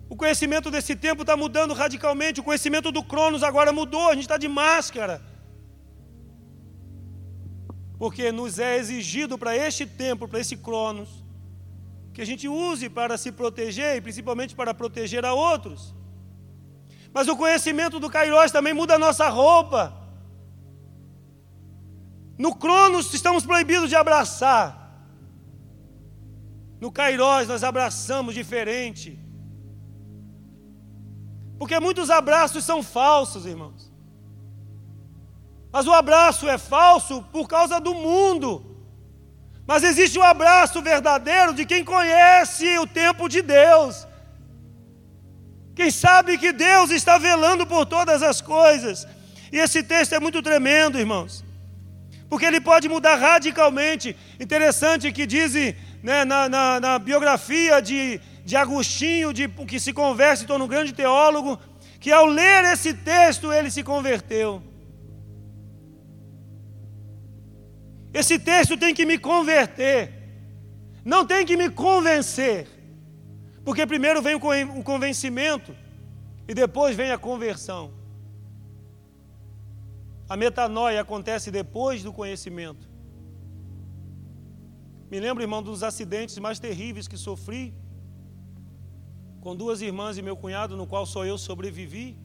[0.08, 2.42] O conhecimento desse tempo está mudando radicalmente.
[2.42, 4.12] O conhecimento do Cronos agora mudou.
[4.12, 5.20] A gente está de máscara.
[7.98, 11.24] Porque nos é exigido para este tempo, para esse Cronos,
[12.14, 15.94] que a gente use para se proteger e principalmente para proteger a outros.
[17.14, 19.94] Mas o conhecimento do Kairos também muda a nossa roupa.
[22.38, 24.86] No Cronos estamos proibidos de abraçar.
[26.80, 29.18] No Cairós nós abraçamos diferente.
[31.58, 33.95] Porque muitos abraços são falsos, irmãos.
[35.76, 38.50] Mas o abraço é falso por causa do mundo.
[39.68, 44.08] Mas existe um abraço verdadeiro de quem conhece o tempo de Deus.
[45.76, 49.06] Quem sabe que Deus está velando por todas as coisas.
[49.52, 51.44] E esse texto é muito tremendo, irmãos
[52.30, 54.16] porque ele pode mudar radicalmente.
[54.40, 60.42] Interessante que dizem né, na, na, na, biografia de, de Agostinho, de, que se converte,
[60.42, 61.60] se torna um grande teólogo,
[62.00, 64.62] que ao ler esse texto ele se converteu.
[68.20, 70.00] Esse texto tem que me converter,
[71.04, 72.66] não tem que me convencer,
[73.66, 75.76] porque primeiro vem o convencimento
[76.48, 77.94] e depois vem a conversão.
[80.30, 82.88] A metanoia acontece depois do conhecimento.
[85.12, 87.74] Me lembro, irmão, dos acidentes mais terríveis que sofri
[89.42, 92.18] com duas irmãs e meu cunhado, no qual só eu sobrevivi.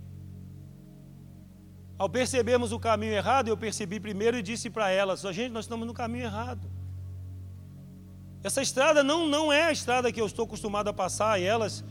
[2.01, 5.87] Ao percebermos o caminho errado, eu percebi primeiro e disse para elas: gente, nós estamos
[5.87, 6.67] no caminho errado.
[8.43, 11.85] Essa estrada não, não é a estrada que eu estou acostumado a passar, e elas.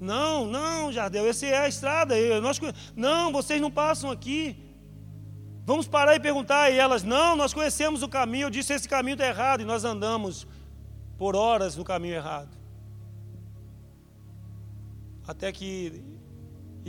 [0.00, 2.18] Não, não, Jardel, essa é a estrada.
[2.18, 2.58] Eu, nós,
[2.94, 4.56] não, vocês não passam aqui.
[5.66, 6.70] Vamos parar e perguntar.
[6.70, 8.46] E elas, não, nós conhecemos o caminho.
[8.46, 9.60] Eu disse, esse caminho está errado.
[9.60, 10.46] E nós andamos
[11.18, 12.56] por horas no caminho errado.
[15.28, 16.15] Até que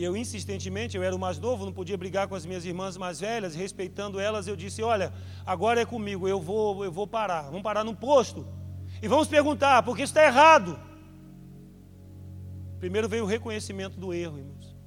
[0.04, 3.20] eu insistentemente, eu era o mais novo, não podia brigar com as minhas irmãs mais
[3.20, 5.14] velhas, respeitando elas, eu disse: "Olha,
[5.46, 7.44] agora é comigo, eu vou, eu vou parar.
[7.44, 8.46] Vamos parar num posto
[9.02, 10.80] e vamos perguntar, porque isso está errado."
[12.80, 14.78] Primeiro veio o reconhecimento do erro, irmãos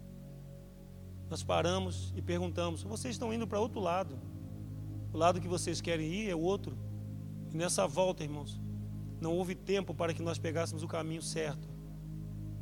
[1.31, 4.19] nós paramos e perguntamos: vocês estão indo para outro lado?
[5.13, 6.77] O lado que vocês querem ir é o outro.
[7.53, 8.61] E nessa volta, irmãos,
[9.21, 11.69] não houve tempo para que nós pegássemos o caminho certo.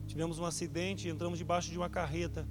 [0.08, 2.48] Tivemos um acidente, entramos debaixo de uma carreta.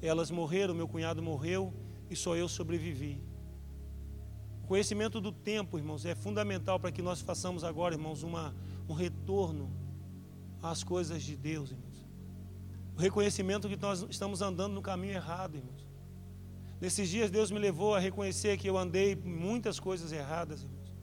[0.00, 1.72] Elas morreram, meu cunhado morreu,
[2.10, 3.22] e só eu sobrevivi.
[4.64, 8.54] O conhecimento do tempo, irmãos, é fundamental para que nós façamos agora, irmãos, uma,
[8.88, 9.70] um retorno
[10.62, 12.06] às coisas de Deus, irmãos.
[12.96, 15.86] O reconhecimento que nós estamos andando no caminho errado, irmãos.
[16.80, 20.94] Nesses dias Deus me levou a reconhecer que eu andei muitas coisas erradas, irmãos.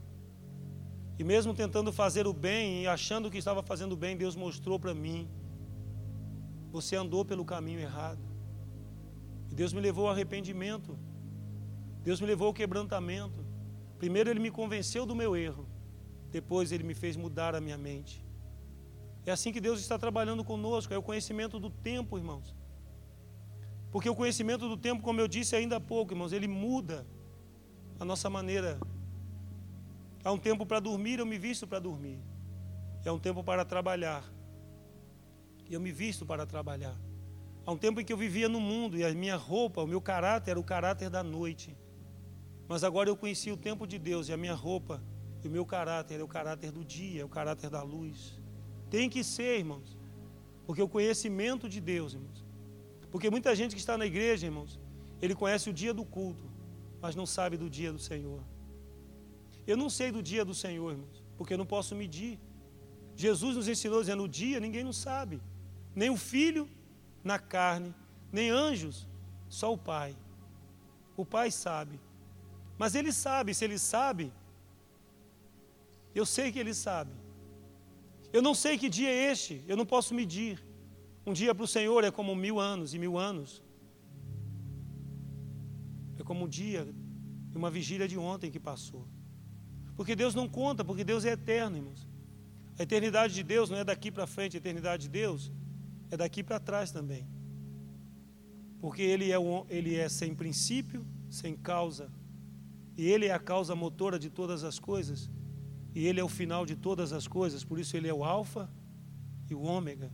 [1.18, 4.78] E mesmo tentando fazer o bem e achando que estava fazendo o bem, Deus mostrou
[4.78, 5.28] para mim:
[6.74, 8.22] você andou pelo caminho errado.
[9.50, 10.98] E Deus me levou ao arrependimento.
[12.02, 13.44] Deus me levou ao quebrantamento.
[13.98, 15.66] Primeiro Ele me convenceu do meu erro.
[16.30, 18.24] Depois Ele me fez mudar a minha mente.
[19.24, 22.54] É assim que Deus está trabalhando conosco, é o conhecimento do tempo, irmãos.
[23.90, 27.06] Porque o conhecimento do tempo, como eu disse ainda há pouco, irmãos, ele muda
[27.98, 28.78] a nossa maneira
[30.24, 32.18] Há um tempo para dormir, eu me visto para dormir.
[33.04, 34.24] É um tempo para trabalhar.
[35.68, 36.96] E eu me visto para trabalhar.
[37.66, 40.00] Há um tempo em que eu vivia no mundo e a minha roupa, o meu
[40.00, 41.76] caráter era o caráter da noite.
[42.68, 45.02] Mas agora eu conheci o tempo de Deus e a minha roupa
[45.42, 48.38] e o meu caráter é o caráter do dia, é o caráter da luz.
[48.90, 49.96] Tem que ser, irmãos.
[50.66, 52.44] Porque o conhecimento de Deus, irmãos.
[53.10, 54.80] Porque muita gente que está na igreja, irmãos,
[55.20, 56.46] ele conhece o dia do culto,
[57.00, 58.42] mas não sabe do dia do Senhor.
[59.66, 62.38] Eu não sei do dia do Senhor, irmãos, porque eu não posso medir.
[63.14, 65.40] Jesus nos ensinou dizendo: o dia ninguém não sabe,
[65.94, 66.68] nem o filho
[67.22, 67.94] na carne,
[68.32, 69.06] nem anjos,
[69.48, 70.16] só o Pai.
[71.16, 72.00] O Pai sabe.
[72.76, 74.32] Mas Ele sabe, se Ele sabe,
[76.14, 77.12] eu sei que Ele sabe.
[78.32, 80.64] Eu não sei que dia é este, eu não posso medir.
[81.24, 83.62] Um dia para o Senhor é como mil anos, e mil anos
[86.18, 86.86] é como um dia,
[87.54, 89.06] uma vigília de ontem que passou.
[89.96, 92.08] Porque Deus não conta, porque Deus é eterno, irmãos.
[92.78, 95.52] A eternidade de Deus não é daqui para frente, a eternidade de Deus
[96.14, 97.26] é daqui para trás também.
[98.80, 99.36] Porque ele é,
[99.68, 102.10] ele é sem princípio, sem causa.
[102.96, 105.30] E Ele é a causa motora de todas as coisas.
[105.94, 107.64] E Ele é o final de todas as coisas.
[107.64, 108.70] Por isso Ele é o Alfa
[109.50, 110.12] e o Ômega.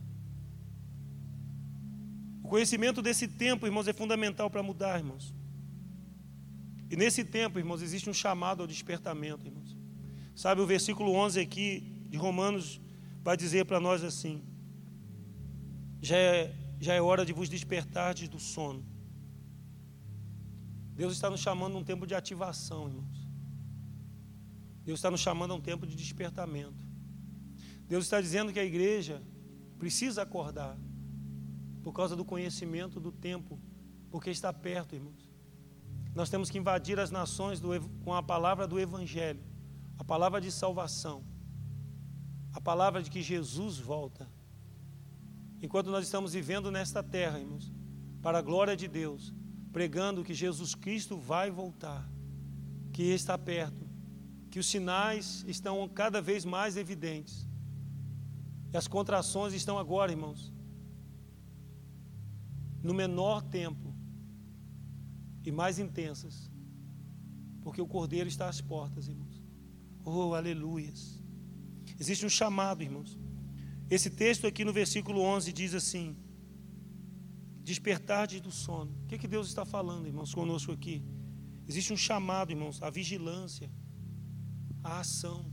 [2.43, 5.33] O conhecimento desse tempo, irmãos, é fundamental para mudar, irmãos.
[6.89, 9.77] E nesse tempo, irmãos, existe um chamado ao despertamento, irmãos.
[10.35, 12.81] Sabe, o versículo 11 aqui de Romanos
[13.23, 14.43] vai dizer para nós assim:
[16.01, 18.83] já é, já é hora de vos despertardes do sono.
[20.95, 23.27] Deus está nos chamando a um tempo de ativação, irmãos.
[24.83, 26.85] Deus está nos chamando a um tempo de despertamento.
[27.87, 29.21] Deus está dizendo que a igreja
[29.77, 30.77] precisa acordar
[31.83, 33.59] por causa do conhecimento do tempo,
[34.09, 35.29] porque está perto, irmãos.
[36.13, 37.69] Nós temos que invadir as nações do,
[38.03, 39.43] com a palavra do Evangelho,
[39.97, 41.23] a palavra de salvação,
[42.53, 44.27] a palavra de que Jesus volta.
[45.61, 47.71] Enquanto nós estamos vivendo nesta terra, irmãos,
[48.21, 49.33] para a glória de Deus,
[49.71, 52.09] pregando que Jesus Cristo vai voltar,
[52.91, 53.87] que está perto,
[54.49, 57.47] que os sinais estão cada vez mais evidentes.
[58.73, 60.51] E as contrações estão agora, irmãos,
[62.81, 63.93] no menor tempo
[65.45, 66.51] e mais intensas,
[67.61, 69.41] porque o Cordeiro está às portas, irmãos.
[70.03, 71.21] Oh, aleluias.
[71.99, 73.19] Existe um chamado, irmãos.
[73.95, 76.15] Esse texto aqui no versículo 11 diz assim:
[77.61, 78.91] Despertar do sono.
[79.03, 81.03] O que, que Deus está falando, irmãos, conosco aqui?
[81.67, 83.69] Existe um chamado, irmãos, à vigilância,
[84.81, 85.45] à ação,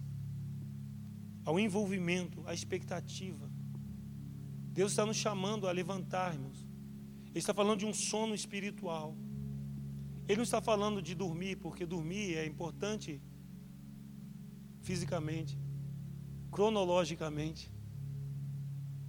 [1.45, 3.51] ao envolvimento, à expectativa.
[4.73, 6.65] Deus está nos chamando a levantar, irmãos.
[7.31, 9.17] Ele está falando de um sono espiritual.
[10.29, 13.21] Ele não está falando de dormir, porque dormir é importante
[14.81, 15.59] fisicamente,
[16.53, 17.78] cronologicamente.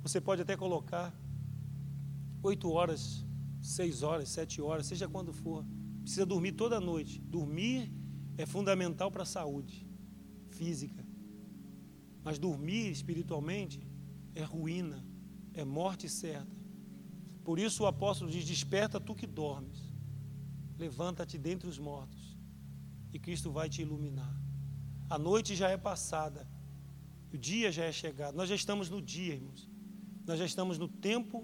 [0.01, 1.13] Você pode até colocar
[2.41, 3.25] oito horas,
[3.62, 5.65] seis horas, sete horas, seja quando for.
[6.01, 7.19] Precisa dormir toda noite.
[7.21, 7.91] Dormir
[8.38, 9.88] é fundamental para a saúde
[10.49, 11.05] física.
[12.24, 13.86] Mas dormir espiritualmente
[14.34, 15.05] é ruína,
[15.53, 16.57] é morte certa.
[17.43, 19.89] Por isso o apóstolo diz: Desperta tu que dormes
[20.80, 22.38] levanta-te dentre os mortos
[23.11, 24.34] e Cristo vai te iluminar.
[25.09, 26.47] A noite já é passada,
[27.34, 28.36] o dia já é chegado.
[28.36, 29.68] Nós já estamos no dia, irmãos.
[30.30, 31.36] Nós já estamos no tempo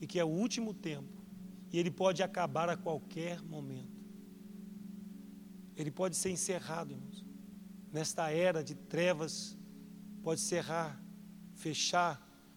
[0.00, 1.24] e que é o último tempo.
[1.72, 4.04] E ele pode acabar a qualquer momento.
[5.74, 7.24] Ele pode ser encerrado, irmãos.
[7.90, 9.56] Nesta era de trevas,
[10.22, 11.02] pode cerrar,
[11.54, 12.14] fechar,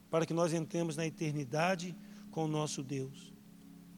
[0.09, 1.95] para que nós entremos na eternidade
[2.31, 3.33] com o nosso Deus.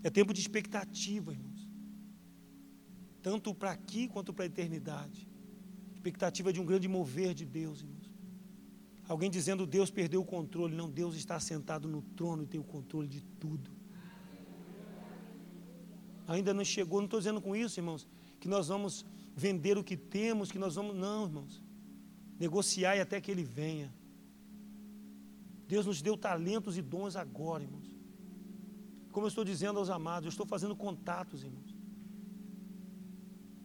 [0.04, 1.60] É tempo de expectativa, irmãos
[3.22, 5.28] tanto para aqui quanto para a eternidade.
[5.94, 7.99] Expectativa de um grande mover de Deus, irmãos.
[9.10, 10.76] Alguém dizendo Deus perdeu o controle.
[10.76, 13.72] Não, Deus está sentado no trono e tem o controle de tudo.
[16.28, 17.00] ainda não chegou.
[17.00, 18.08] Não estou dizendo com isso, irmãos,
[18.40, 19.04] que nós vamos
[19.36, 20.96] vender o que temos, que nós vamos.
[20.96, 21.60] Não, irmãos.
[22.40, 23.92] Negociar e até que ele venha.
[25.68, 27.90] Deus nos deu talentos e dons agora, irmãos.
[29.12, 31.76] Como eu estou dizendo aos amados, eu estou fazendo contatos, irmãos.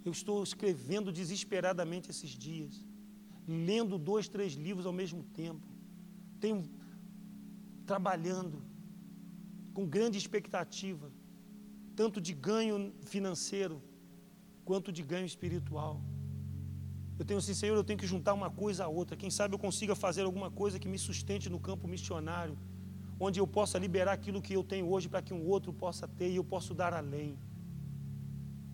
[0.06, 2.82] Eu estou escrevendo desesperadamente esses dias,
[3.46, 5.66] lendo dois, três livros ao mesmo tempo.
[6.40, 6.62] Tenho
[7.86, 8.62] trabalhando
[9.74, 11.10] com grande expectativa,
[11.96, 13.82] tanto de ganho financeiro
[14.64, 16.00] quanto de ganho espiritual.
[17.18, 19.16] Eu tenho assim, Senhor, eu tenho que juntar uma coisa a outra.
[19.16, 22.58] Quem sabe eu consiga fazer alguma coisa que me sustente no campo missionário,
[23.20, 26.30] onde eu possa liberar aquilo que eu tenho hoje para que um outro possa ter
[26.30, 27.38] e eu posso dar além.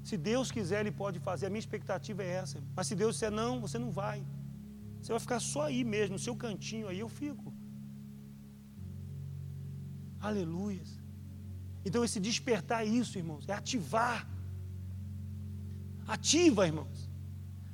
[0.02, 1.46] Se Deus quiser, Ele pode fazer.
[1.46, 2.62] A minha expectativa é essa.
[2.74, 4.24] Mas se Deus disser não, você não vai.
[5.00, 7.52] Você vai ficar só aí mesmo, no seu cantinho, aí eu fico.
[10.20, 10.82] Aleluia.
[11.84, 14.28] Então, esse despertar isso, irmãos, é ativar.
[16.06, 17.08] Ativa, irmãos.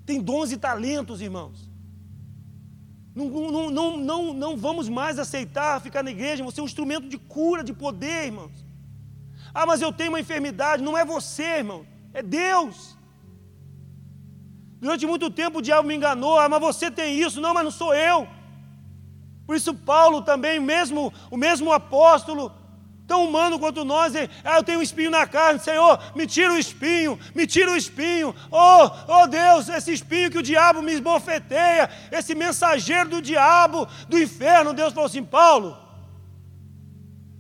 [0.05, 1.69] Tem dons e talentos, irmãos.
[3.13, 7.09] Não, não, não, não, não vamos mais aceitar ficar na igreja, você é um instrumento
[7.09, 8.65] de cura, de poder, irmãos.
[9.53, 10.83] Ah, mas eu tenho uma enfermidade.
[10.83, 12.96] Não é você, irmão, é Deus.
[14.81, 16.39] Durante muito tempo o diabo me enganou.
[16.39, 17.41] Ah, mas você tem isso.
[17.41, 18.29] Não, mas não sou eu.
[19.47, 22.53] Por isso, Paulo também, mesmo, o mesmo apóstolo,
[23.07, 24.13] tão humano quanto nós,
[24.45, 27.77] ah, eu tenho um espinho na carne, Senhor, me tira o espinho, me tira o
[27.77, 33.87] espinho, oh, oh Deus, esse espinho que o diabo me esbofeteia, esse mensageiro do diabo,
[34.09, 35.79] do inferno, Deus falou assim, Paulo,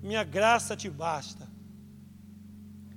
[0.01, 1.56] minha graça te basta.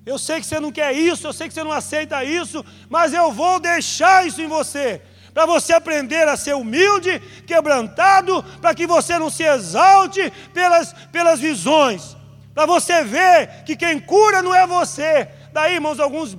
[0.06, 3.14] Eu sei que você não quer isso, eu sei que você não aceita isso, mas
[3.14, 5.02] eu vou deixar isso em você,
[5.34, 11.40] para você aprender a ser humilde, quebrantado, para que você não se exalte pelas, pelas
[11.40, 12.18] visões,
[12.54, 15.30] para você ver que quem cura não é você.
[15.54, 16.38] Daí, irmãos, alguns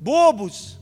[0.00, 0.78] bobos.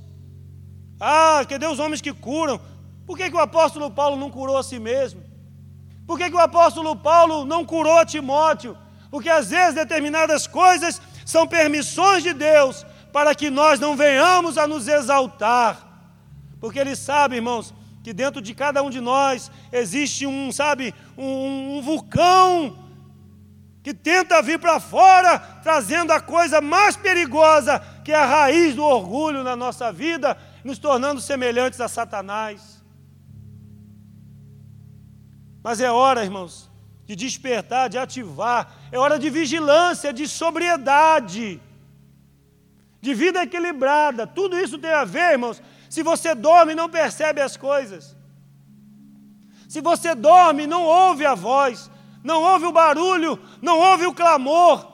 [0.99, 2.61] Ah, que Deus homens que curam.
[3.07, 5.23] Por que, que o apóstolo Paulo não curou a si mesmo?
[6.07, 8.77] Por que, que o apóstolo Paulo não curou Timóteo?
[9.11, 14.67] Porque às vezes determinadas coisas são permissões de Deus para que nós não venhamos a
[14.67, 15.79] nos exaltar.
[16.61, 17.73] Porque ele sabe, irmãos,
[18.03, 22.79] que dentro de cada um de nós existe um, sabe, um, um vulcão
[23.83, 28.83] que tenta vir para fora, trazendo a coisa mais perigosa, que é a raiz do
[28.83, 32.83] orgulho na nossa vida, nos tornando semelhantes a Satanás.
[35.63, 36.71] Mas é hora, irmãos,
[37.07, 41.61] de despertar, de ativar, é hora de vigilância, de sobriedade,
[43.01, 44.27] de vida equilibrada.
[44.27, 45.63] Tudo isso tem a ver, irmãos.
[45.91, 48.17] Se você dorme não percebe as coisas,
[49.69, 51.91] se você dorme não ouve a voz,
[52.23, 54.93] não ouve o barulho, não ouve o clamor.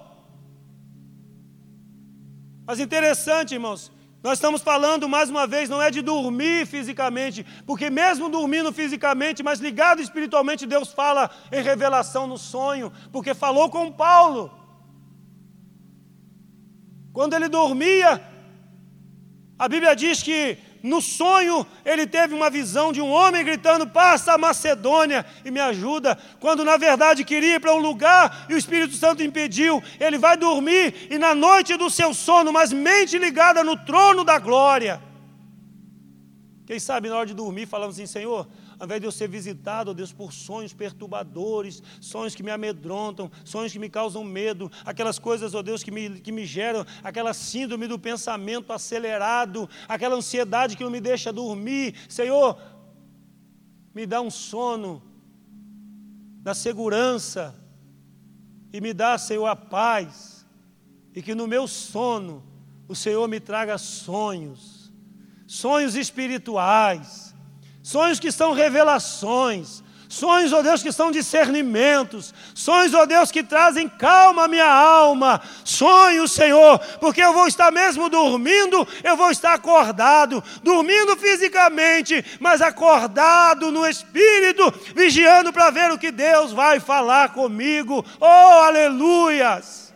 [2.67, 3.93] Mas interessante, irmãos,
[4.23, 9.43] nós estamos falando mais uma vez, não é de dormir fisicamente, porque mesmo dormindo fisicamente,
[9.43, 14.53] mas ligado espiritualmente, Deus fala em revelação no sonho, porque falou com Paulo.
[17.15, 18.23] Quando ele dormia,
[19.59, 24.33] a Bíblia diz que no sonho, ele teve uma visão de um homem gritando: Passa
[24.33, 26.19] a Macedônia e me ajuda.
[26.39, 29.83] Quando na verdade queria ir para um lugar e o Espírito Santo impediu.
[29.99, 34.39] Ele vai dormir e na noite do seu sono, mas mente ligada no trono da
[34.39, 35.03] glória.
[36.65, 38.49] Quem sabe na hora de dormir falamos assim: Senhor,
[38.81, 43.31] ao invés de eu ser visitado, ó Deus, por sonhos perturbadores, sonhos que me amedrontam,
[43.45, 47.35] sonhos que me causam medo, aquelas coisas, ó Deus, que me, que me geram aquela
[47.35, 51.95] síndrome do pensamento acelerado, aquela ansiedade que não me deixa dormir.
[52.09, 52.59] Senhor,
[53.95, 55.03] me dá um sono
[56.41, 57.55] da segurança
[58.73, 60.47] e me dá, Senhor, a paz,
[61.15, 62.43] e que no meu sono
[62.89, 64.91] o Senhor me traga sonhos,
[65.47, 67.30] sonhos espirituais
[67.83, 73.31] sonhos que são revelações, sonhos, ó oh Deus, que são discernimentos, sonhos, ó oh Deus,
[73.31, 79.17] que trazem calma à minha alma, sonhos, Senhor, porque eu vou estar mesmo dormindo, eu
[79.17, 86.53] vou estar acordado, dormindo fisicamente, mas acordado no espírito, vigiando para ver o que Deus
[86.53, 89.95] vai falar comigo, oh, aleluias!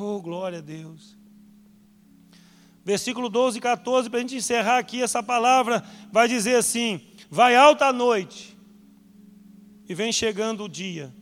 [0.00, 1.17] Oh, glória a Deus
[2.88, 7.54] versículo 12 e 14, para a gente encerrar aqui essa palavra, vai dizer assim: Vai
[7.54, 8.56] alta a noite,
[9.86, 11.12] e vem chegando o dia.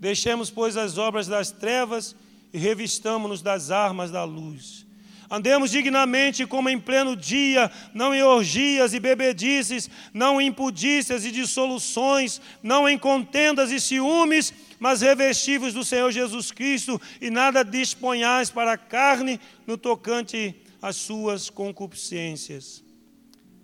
[0.00, 2.16] Deixemos, pois, as obras das trevas
[2.50, 4.86] e revistamos-nos das armas da luz.
[5.30, 11.30] Andemos dignamente como em pleno dia, não em orgias e bebedices, não em impudícias e
[11.30, 18.48] dissoluções, não em contendas e ciúmes, mas revestivos do Senhor Jesus Cristo e nada disponhais
[18.48, 22.84] para a carne no tocante às suas concupiscências.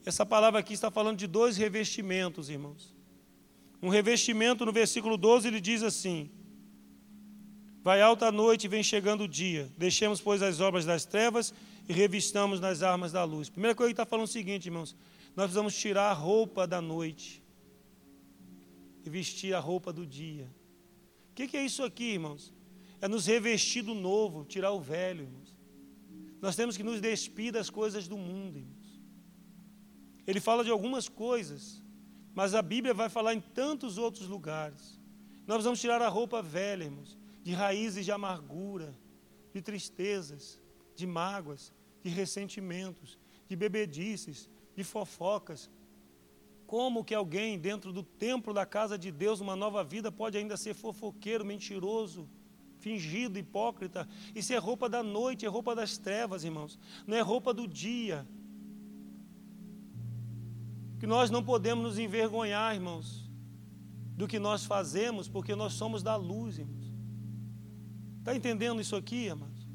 [0.05, 2.95] Essa palavra aqui está falando de dois revestimentos, irmãos.
[3.81, 6.31] Um revestimento, no versículo 12, ele diz assim:
[7.83, 9.71] Vai alta a noite e vem chegando o dia.
[9.77, 11.53] Deixemos, pois, as obras das trevas
[11.89, 13.49] e revistamos nas armas da luz.
[13.49, 14.95] Primeira coisa que está falando é o seguinte, irmãos:
[15.35, 17.43] nós precisamos tirar a roupa da noite
[19.05, 20.49] e vestir a roupa do dia.
[21.31, 22.53] O que, que é isso aqui, irmãos?
[23.01, 25.52] É nos revestir do novo, tirar o velho, irmãos.
[26.43, 29.01] Nós temos que nos despir das coisas do mundo, irmãos.
[30.27, 31.83] Ele fala de algumas coisas,
[32.35, 35.01] mas a Bíblia vai falar em tantos outros lugares.
[35.47, 38.97] Nós precisamos tirar a roupa velha, irmãos de raízes de amargura,
[39.53, 40.61] de tristezas,
[40.95, 41.73] de mágoas,
[42.03, 43.19] de ressentimentos,
[43.49, 45.71] de bebedices, de fofocas.
[46.67, 50.57] Como que alguém dentro do templo da casa de Deus, uma nova vida, pode ainda
[50.57, 52.29] ser fofoqueiro, mentiroso,
[52.83, 54.09] fingido, hipócrita?
[54.35, 56.79] Isso é roupa da noite, é roupa das trevas, irmãos.
[57.07, 58.27] Não é roupa do dia.
[60.99, 63.31] Que nós não podemos nos envergonhar, irmãos,
[64.17, 66.93] do que nós fazemos, porque nós somos da luz, irmãos.
[68.19, 69.67] Está entendendo isso aqui, amados?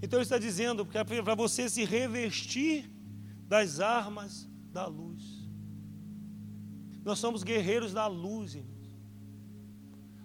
[0.00, 2.90] Então ele está dizendo que é para você se revestir
[3.48, 5.48] das armas da luz.
[7.04, 8.75] Nós somos guerreiros da luz, irmãos.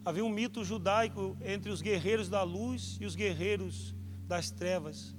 [0.04, 3.96] Havia um mito judaico entre os guerreiros da luz e os guerreiros
[4.28, 5.16] das trevas.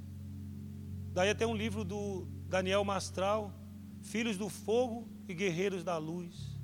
[1.13, 3.55] Daí até um livro do Daniel Mastral,
[4.03, 6.59] Filhos do Fogo e Guerreiros da Luz.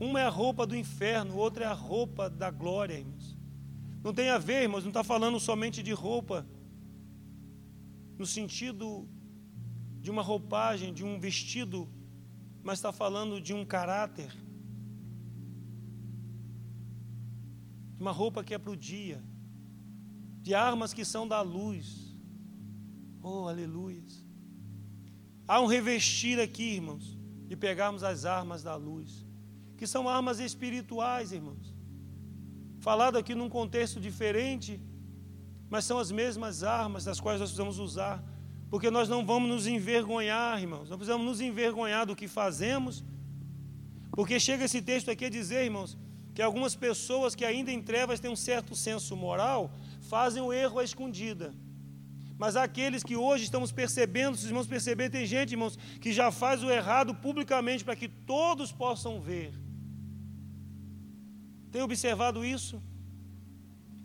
[0.00, 3.36] Uma é a roupa do inferno, outra é a roupa da glória, irmãos.
[4.02, 6.46] Não tem a ver, irmãos, não está falando somente de roupa,
[8.16, 9.08] no sentido
[10.00, 11.88] de uma roupagem, de um vestido,
[12.62, 14.32] mas está falando de um caráter,
[17.98, 19.22] de uma roupa que é para o dia,
[20.40, 22.16] de armas que são da luz.
[23.22, 24.02] Oh, aleluia.
[25.46, 29.26] Há um revestir aqui, irmãos, de pegarmos as armas da luz,
[29.76, 31.76] que são armas espirituais, irmãos
[32.78, 34.80] falado aqui num contexto diferente,
[35.68, 38.22] mas são as mesmas armas das quais nós precisamos usar,
[38.70, 43.04] porque nós não vamos nos envergonhar, irmãos, não precisamos nos envergonhar do que fazemos,
[44.12, 45.98] porque chega esse texto aqui a dizer, irmãos,
[46.38, 49.72] que algumas pessoas que ainda em trevas têm um certo senso moral,
[50.02, 51.52] fazem o erro à escondida.
[52.38, 56.30] Mas aqueles que hoje estamos percebendo, se os irmãos perceberem, tem gente, irmãos, que já
[56.30, 59.52] faz o errado publicamente para que todos possam ver.
[61.72, 62.80] Tem observado isso?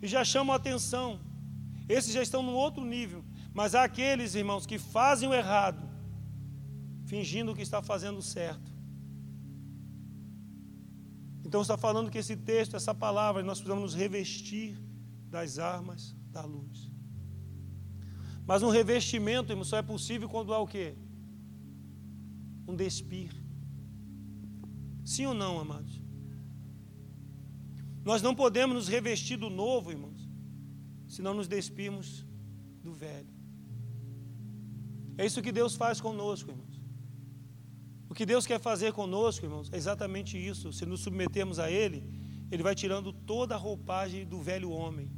[0.02, 1.20] E já chamam a atenção.
[1.88, 3.24] Esses já estão num outro nível.
[3.52, 5.88] Mas há aqueles, irmãos, que fazem o errado,
[7.06, 8.73] fingindo que está fazendo o certo.
[11.44, 14.78] Então está falando que esse texto, essa palavra, nós precisamos nos revestir
[15.28, 16.90] das armas da luz.
[18.46, 20.94] Mas um revestimento, irmão, só é possível quando há o quê?
[22.66, 23.32] Um despir.
[25.04, 26.02] Sim ou não, amados?
[28.04, 30.28] Nós não podemos nos revestir do novo, irmãos,
[31.08, 32.24] se não nos despirmos
[32.82, 33.32] do velho.
[35.16, 36.63] É isso que Deus faz conosco, irmãos.
[38.08, 40.72] O que Deus quer fazer conosco, irmãos, é exatamente isso.
[40.72, 42.04] Se nos submetermos a Ele,
[42.50, 45.10] Ele vai tirando toda a roupagem do velho homem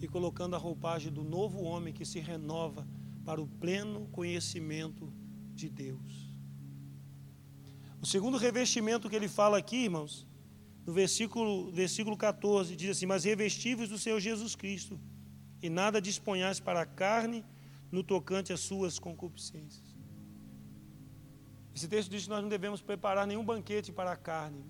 [0.00, 2.86] e colocando a roupagem do novo homem que se renova
[3.24, 5.12] para o pleno conhecimento
[5.54, 6.34] de Deus.
[8.02, 10.26] O segundo revestimento que ele fala aqui, irmãos,
[10.84, 15.00] no versículo, versículo 14, diz assim: Mas revestivos do Senhor Jesus Cristo,
[15.62, 17.42] e nada disponhais para a carne
[17.90, 19.83] no tocante às suas concupiscências.
[21.74, 24.64] Esse texto diz que nós não devemos preparar nenhum banquete para a carne,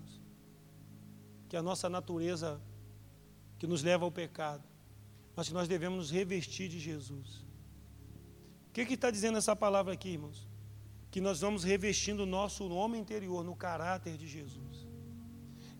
[1.47, 2.59] que é a nossa natureza
[3.59, 4.63] que nos leva ao pecado,
[5.35, 7.45] mas que nós devemos nos revestir de Jesus.
[8.69, 10.47] O que, que está dizendo essa palavra aqui, irmãos?
[11.11, 14.87] Que nós vamos revestindo o nosso homem interior no caráter de Jesus.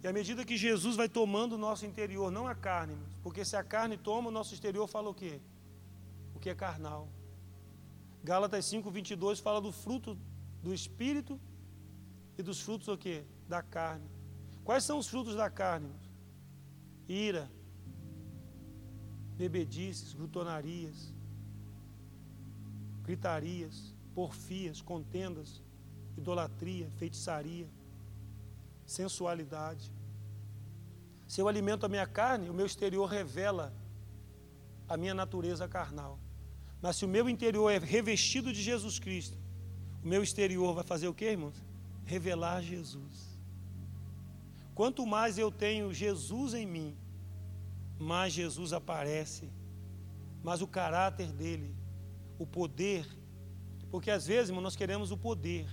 [0.03, 3.55] E à medida que Jesus vai tomando o nosso interior, não a carne, porque se
[3.57, 5.41] a carne toma, o nosso exterior fala o quê?
[6.35, 7.09] O que é carnal.
[8.23, 10.15] Gálatas 5, 22 fala do fruto
[10.65, 11.39] do Espírito
[12.39, 13.23] e dos frutos o quê?
[13.47, 14.09] Da carne.
[14.63, 15.91] Quais são os frutos da carne?
[17.07, 17.47] Ira,
[19.37, 21.13] bebedices, glutonarias,
[23.03, 25.61] gritarias, porfias, contendas,
[26.17, 27.69] idolatria, feitiçaria,
[28.87, 29.93] sensualidade.
[31.27, 33.71] Se eu alimento a minha carne, o meu exterior revela
[34.89, 36.19] a minha natureza carnal.
[36.81, 39.44] Mas se o meu interior é revestido de Jesus Cristo,
[40.05, 41.55] meu exterior vai fazer o que, irmãos?
[42.05, 43.39] Revelar Jesus.
[44.75, 46.95] Quanto mais eu tenho Jesus em mim,
[47.97, 49.49] mais Jesus aparece,
[50.43, 51.73] mais o caráter dele,
[52.37, 53.07] o poder.
[53.89, 55.65] Porque às vezes, irmão, nós queremos o poder.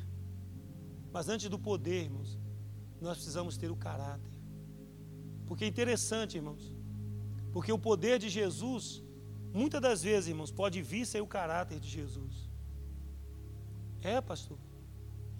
[1.12, 2.38] Mas antes do poder, irmãos,
[3.00, 4.32] nós precisamos ter o caráter.
[5.46, 6.72] Porque é interessante, irmãos.
[7.52, 9.02] Porque o poder de Jesus,
[9.52, 12.51] muitas das vezes, irmãos, pode vir sem o caráter de Jesus.
[14.02, 14.58] É, pastor.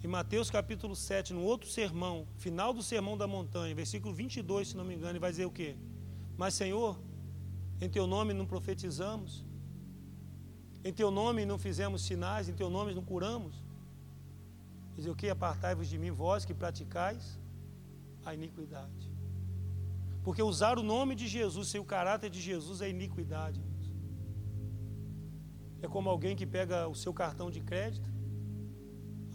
[0.03, 4.77] Em Mateus capítulo 7, no outro sermão, final do sermão da montanha, versículo 22, se
[4.77, 5.75] não me engano, ele vai dizer o quê?
[6.37, 6.99] Mas, Senhor,
[7.79, 9.45] em teu nome não profetizamos,
[10.83, 13.63] em teu nome não fizemos sinais, em teu nome não curamos.
[14.95, 15.29] Dizer o que?
[15.29, 17.39] Apartai-vos de mim, vós que praticais
[18.25, 19.11] a iniquidade.
[20.23, 23.61] Porque usar o nome de Jesus sem o caráter de Jesus é iniquidade.
[25.81, 28.12] É como alguém que pega o seu cartão de crédito,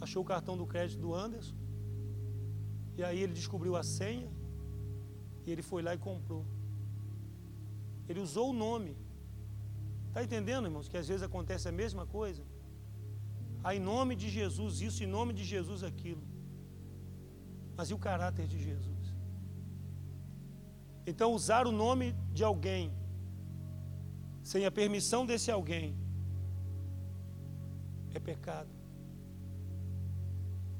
[0.01, 1.55] achou o cartão do crédito do Anderson,
[2.97, 4.29] e aí ele descobriu a senha,
[5.45, 6.45] e ele foi lá e comprou.
[8.07, 8.97] Ele usou o nome.
[10.07, 12.43] Está entendendo, irmãos, que às vezes acontece a mesma coisa?
[13.63, 16.23] Ah, em nome de Jesus, isso, em nome de Jesus, aquilo.
[17.77, 19.15] Mas e o caráter de Jesus?
[21.05, 22.91] Então, usar o nome de alguém,
[24.43, 25.95] sem a permissão desse alguém,
[28.13, 28.78] é pecado.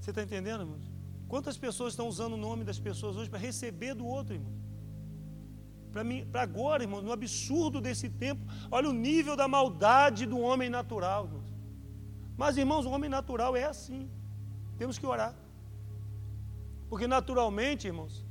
[0.10, 0.86] Você está entendendo, irmãos?
[1.28, 4.54] Quantas pessoas estão usando o nome das pessoas hoje para receber do outro, irmão?
[5.92, 10.40] Para mim, para agora, irmão, no absurdo desse tempo, olha o nível da maldade do
[10.40, 11.54] homem natural, irmãos.
[12.36, 14.10] Mas, irmãos, o homem natural é assim.
[14.80, 15.36] Temos que orar.
[16.90, 18.26] Porque naturalmente, irmãos,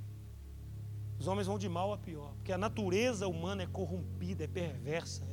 [1.20, 2.32] os homens vão de mal a pior.
[2.38, 5.24] Porque a natureza humana é corrompida, é perversa,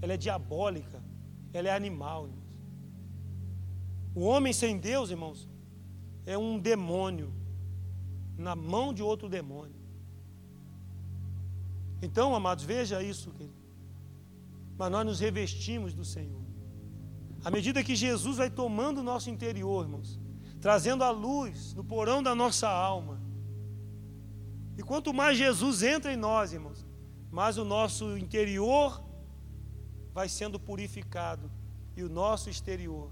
[0.00, 1.02] ela é diabólica,
[1.52, 2.42] ela é animal, irmãos.
[4.14, 5.50] O homem sem Deus, irmãos,
[6.24, 7.32] é um demônio
[8.36, 9.74] na mão de outro demônio.
[12.00, 13.54] Então, amados, veja isso, querido.
[14.76, 16.42] Mas nós nos revestimos do Senhor.
[17.44, 20.20] À medida que Jesus vai tomando o nosso interior, irmãos,
[20.60, 23.20] trazendo a luz no porão da nossa alma.
[24.76, 26.86] E quanto mais Jesus entra em nós, irmãos,
[27.30, 29.02] mais o nosso interior
[30.12, 31.50] vai sendo purificado
[31.96, 33.10] e o nosso exterior.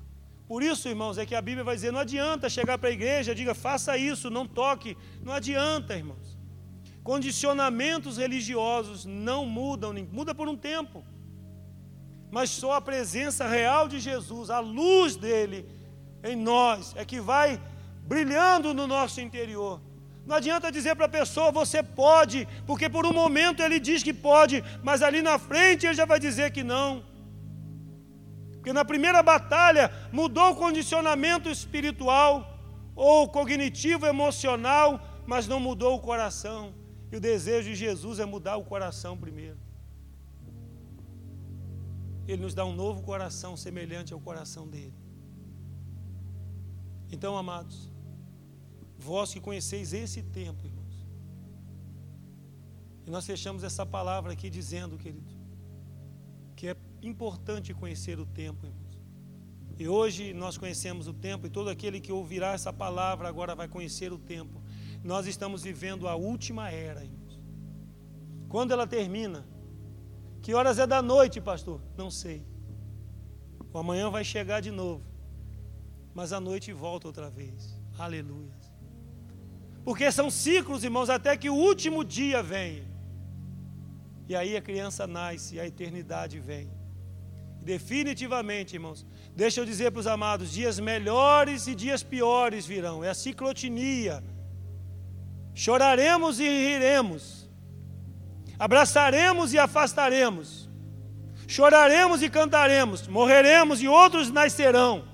[0.51, 3.37] Por isso, irmãos, é que a Bíblia vai dizer: não adianta chegar para a igreja,
[3.41, 4.97] diga, faça isso, não toque.
[5.27, 6.29] Não adianta, irmãos.
[7.11, 11.05] Condicionamentos religiosos não mudam, muda por um tempo
[12.31, 15.69] mas só a presença real de Jesus, a luz dele
[16.23, 17.61] em nós, é que vai
[18.07, 19.81] brilhando no nosso interior.
[20.25, 24.13] Não adianta dizer para a pessoa, você pode, porque por um momento ele diz que
[24.13, 27.03] pode, mas ali na frente ele já vai dizer que não.
[28.61, 32.33] Porque na primeira batalha mudou o condicionamento espiritual
[32.95, 36.75] ou cognitivo, emocional, mas não mudou o coração.
[37.11, 39.59] E o desejo de Jesus é mudar o coração primeiro.
[42.29, 44.95] Ele nos dá um novo coração semelhante ao coração dele.
[47.11, 47.91] Então, amados,
[48.99, 51.07] vós que conheceis esse tempo, irmãos,
[53.07, 55.40] e nós fechamos essa palavra aqui dizendo, querido, que é
[57.03, 59.01] importante conhecer o tempo, irmãos.
[59.79, 63.67] E hoje nós conhecemos o tempo, e todo aquele que ouvirá essa palavra agora vai
[63.67, 64.63] conhecer o tempo.
[65.03, 67.41] Nós estamos vivendo a última era, irmãos.
[68.49, 69.47] Quando ela termina,
[70.43, 71.81] que horas é da noite, pastor?
[71.97, 72.45] Não sei.
[73.73, 75.05] O amanhã vai chegar de novo.
[76.15, 77.79] Mas a noite volta outra vez.
[77.99, 78.53] Aleluia.
[79.85, 82.85] Porque são ciclos, irmãos, até que o último dia venha.
[84.29, 86.71] E aí a criança nasce e a eternidade vem.
[87.63, 89.07] Definitivamente, irmãos,
[89.37, 93.05] deixa eu dizer para os amados: dias melhores e dias piores virão.
[93.05, 94.23] É a ciclotinia.
[95.55, 97.41] Choraremos e riremos
[98.61, 100.69] abraçaremos e afastaremos,
[101.49, 105.09] choraremos e cantaremos, morreremos e outros nascerão,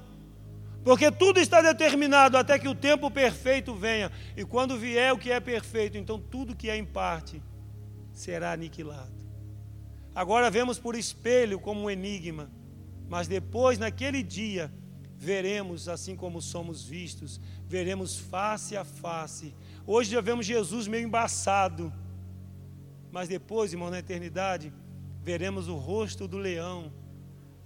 [0.82, 5.30] porque tudo está determinado até que o tempo perfeito venha, e quando vier o que
[5.30, 7.40] é perfeito, então tudo que é em parte
[8.12, 9.14] será aniquilado.
[10.23, 12.51] Agora vemos por espelho como um enigma,
[13.09, 14.73] mas depois, naquele dia,
[15.17, 19.55] veremos assim como somos vistos, veremos face a face.
[19.87, 21.93] Hoje já vemos Jesus meio embaçado
[23.17, 24.71] mas depois, irmão, na eternidade,
[25.23, 26.93] veremos o rosto do leão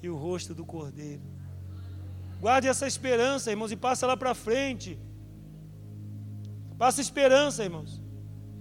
[0.01, 1.23] e o rosto do cordeiro.
[2.41, 4.97] Guarde essa esperança, irmãos, e passa lá para frente.
[6.79, 8.01] Passa esperança, irmãos.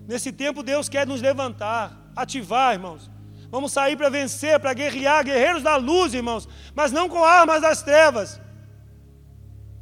[0.07, 3.07] Nesse tempo Deus quer nos levantar, ativar, irmãos.
[3.51, 7.81] Vamos sair para vencer, para guerrear, guerreiros da luz, irmãos, mas não com armas das
[7.81, 8.39] trevas.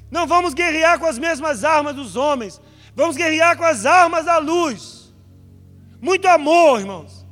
[0.09, 2.61] Não vamos guerrear com as mesmas armas dos homens.
[2.95, 5.13] Vamos guerrear com as armas da luz.
[6.01, 7.25] Muito amor, irmãos.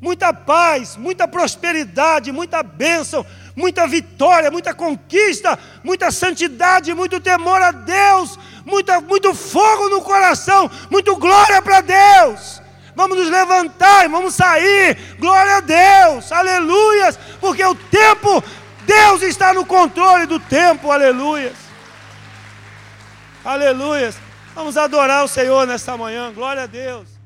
[0.00, 3.24] Muita paz, muita prosperidade, muita bênção,
[3.54, 10.70] muita vitória, muita conquista, muita santidade, muito temor a Deus, muita, muito fogo no coração,
[10.90, 12.59] muito glória para Deus.
[13.00, 18.44] Vamos nos levantar, vamos sair, glória a Deus, aleluias, porque o tempo,
[18.84, 21.54] Deus está no controle do tempo, aleluias,
[23.42, 24.16] aleluias.
[24.54, 27.19] Vamos adorar o Senhor nesta manhã, glória a Deus.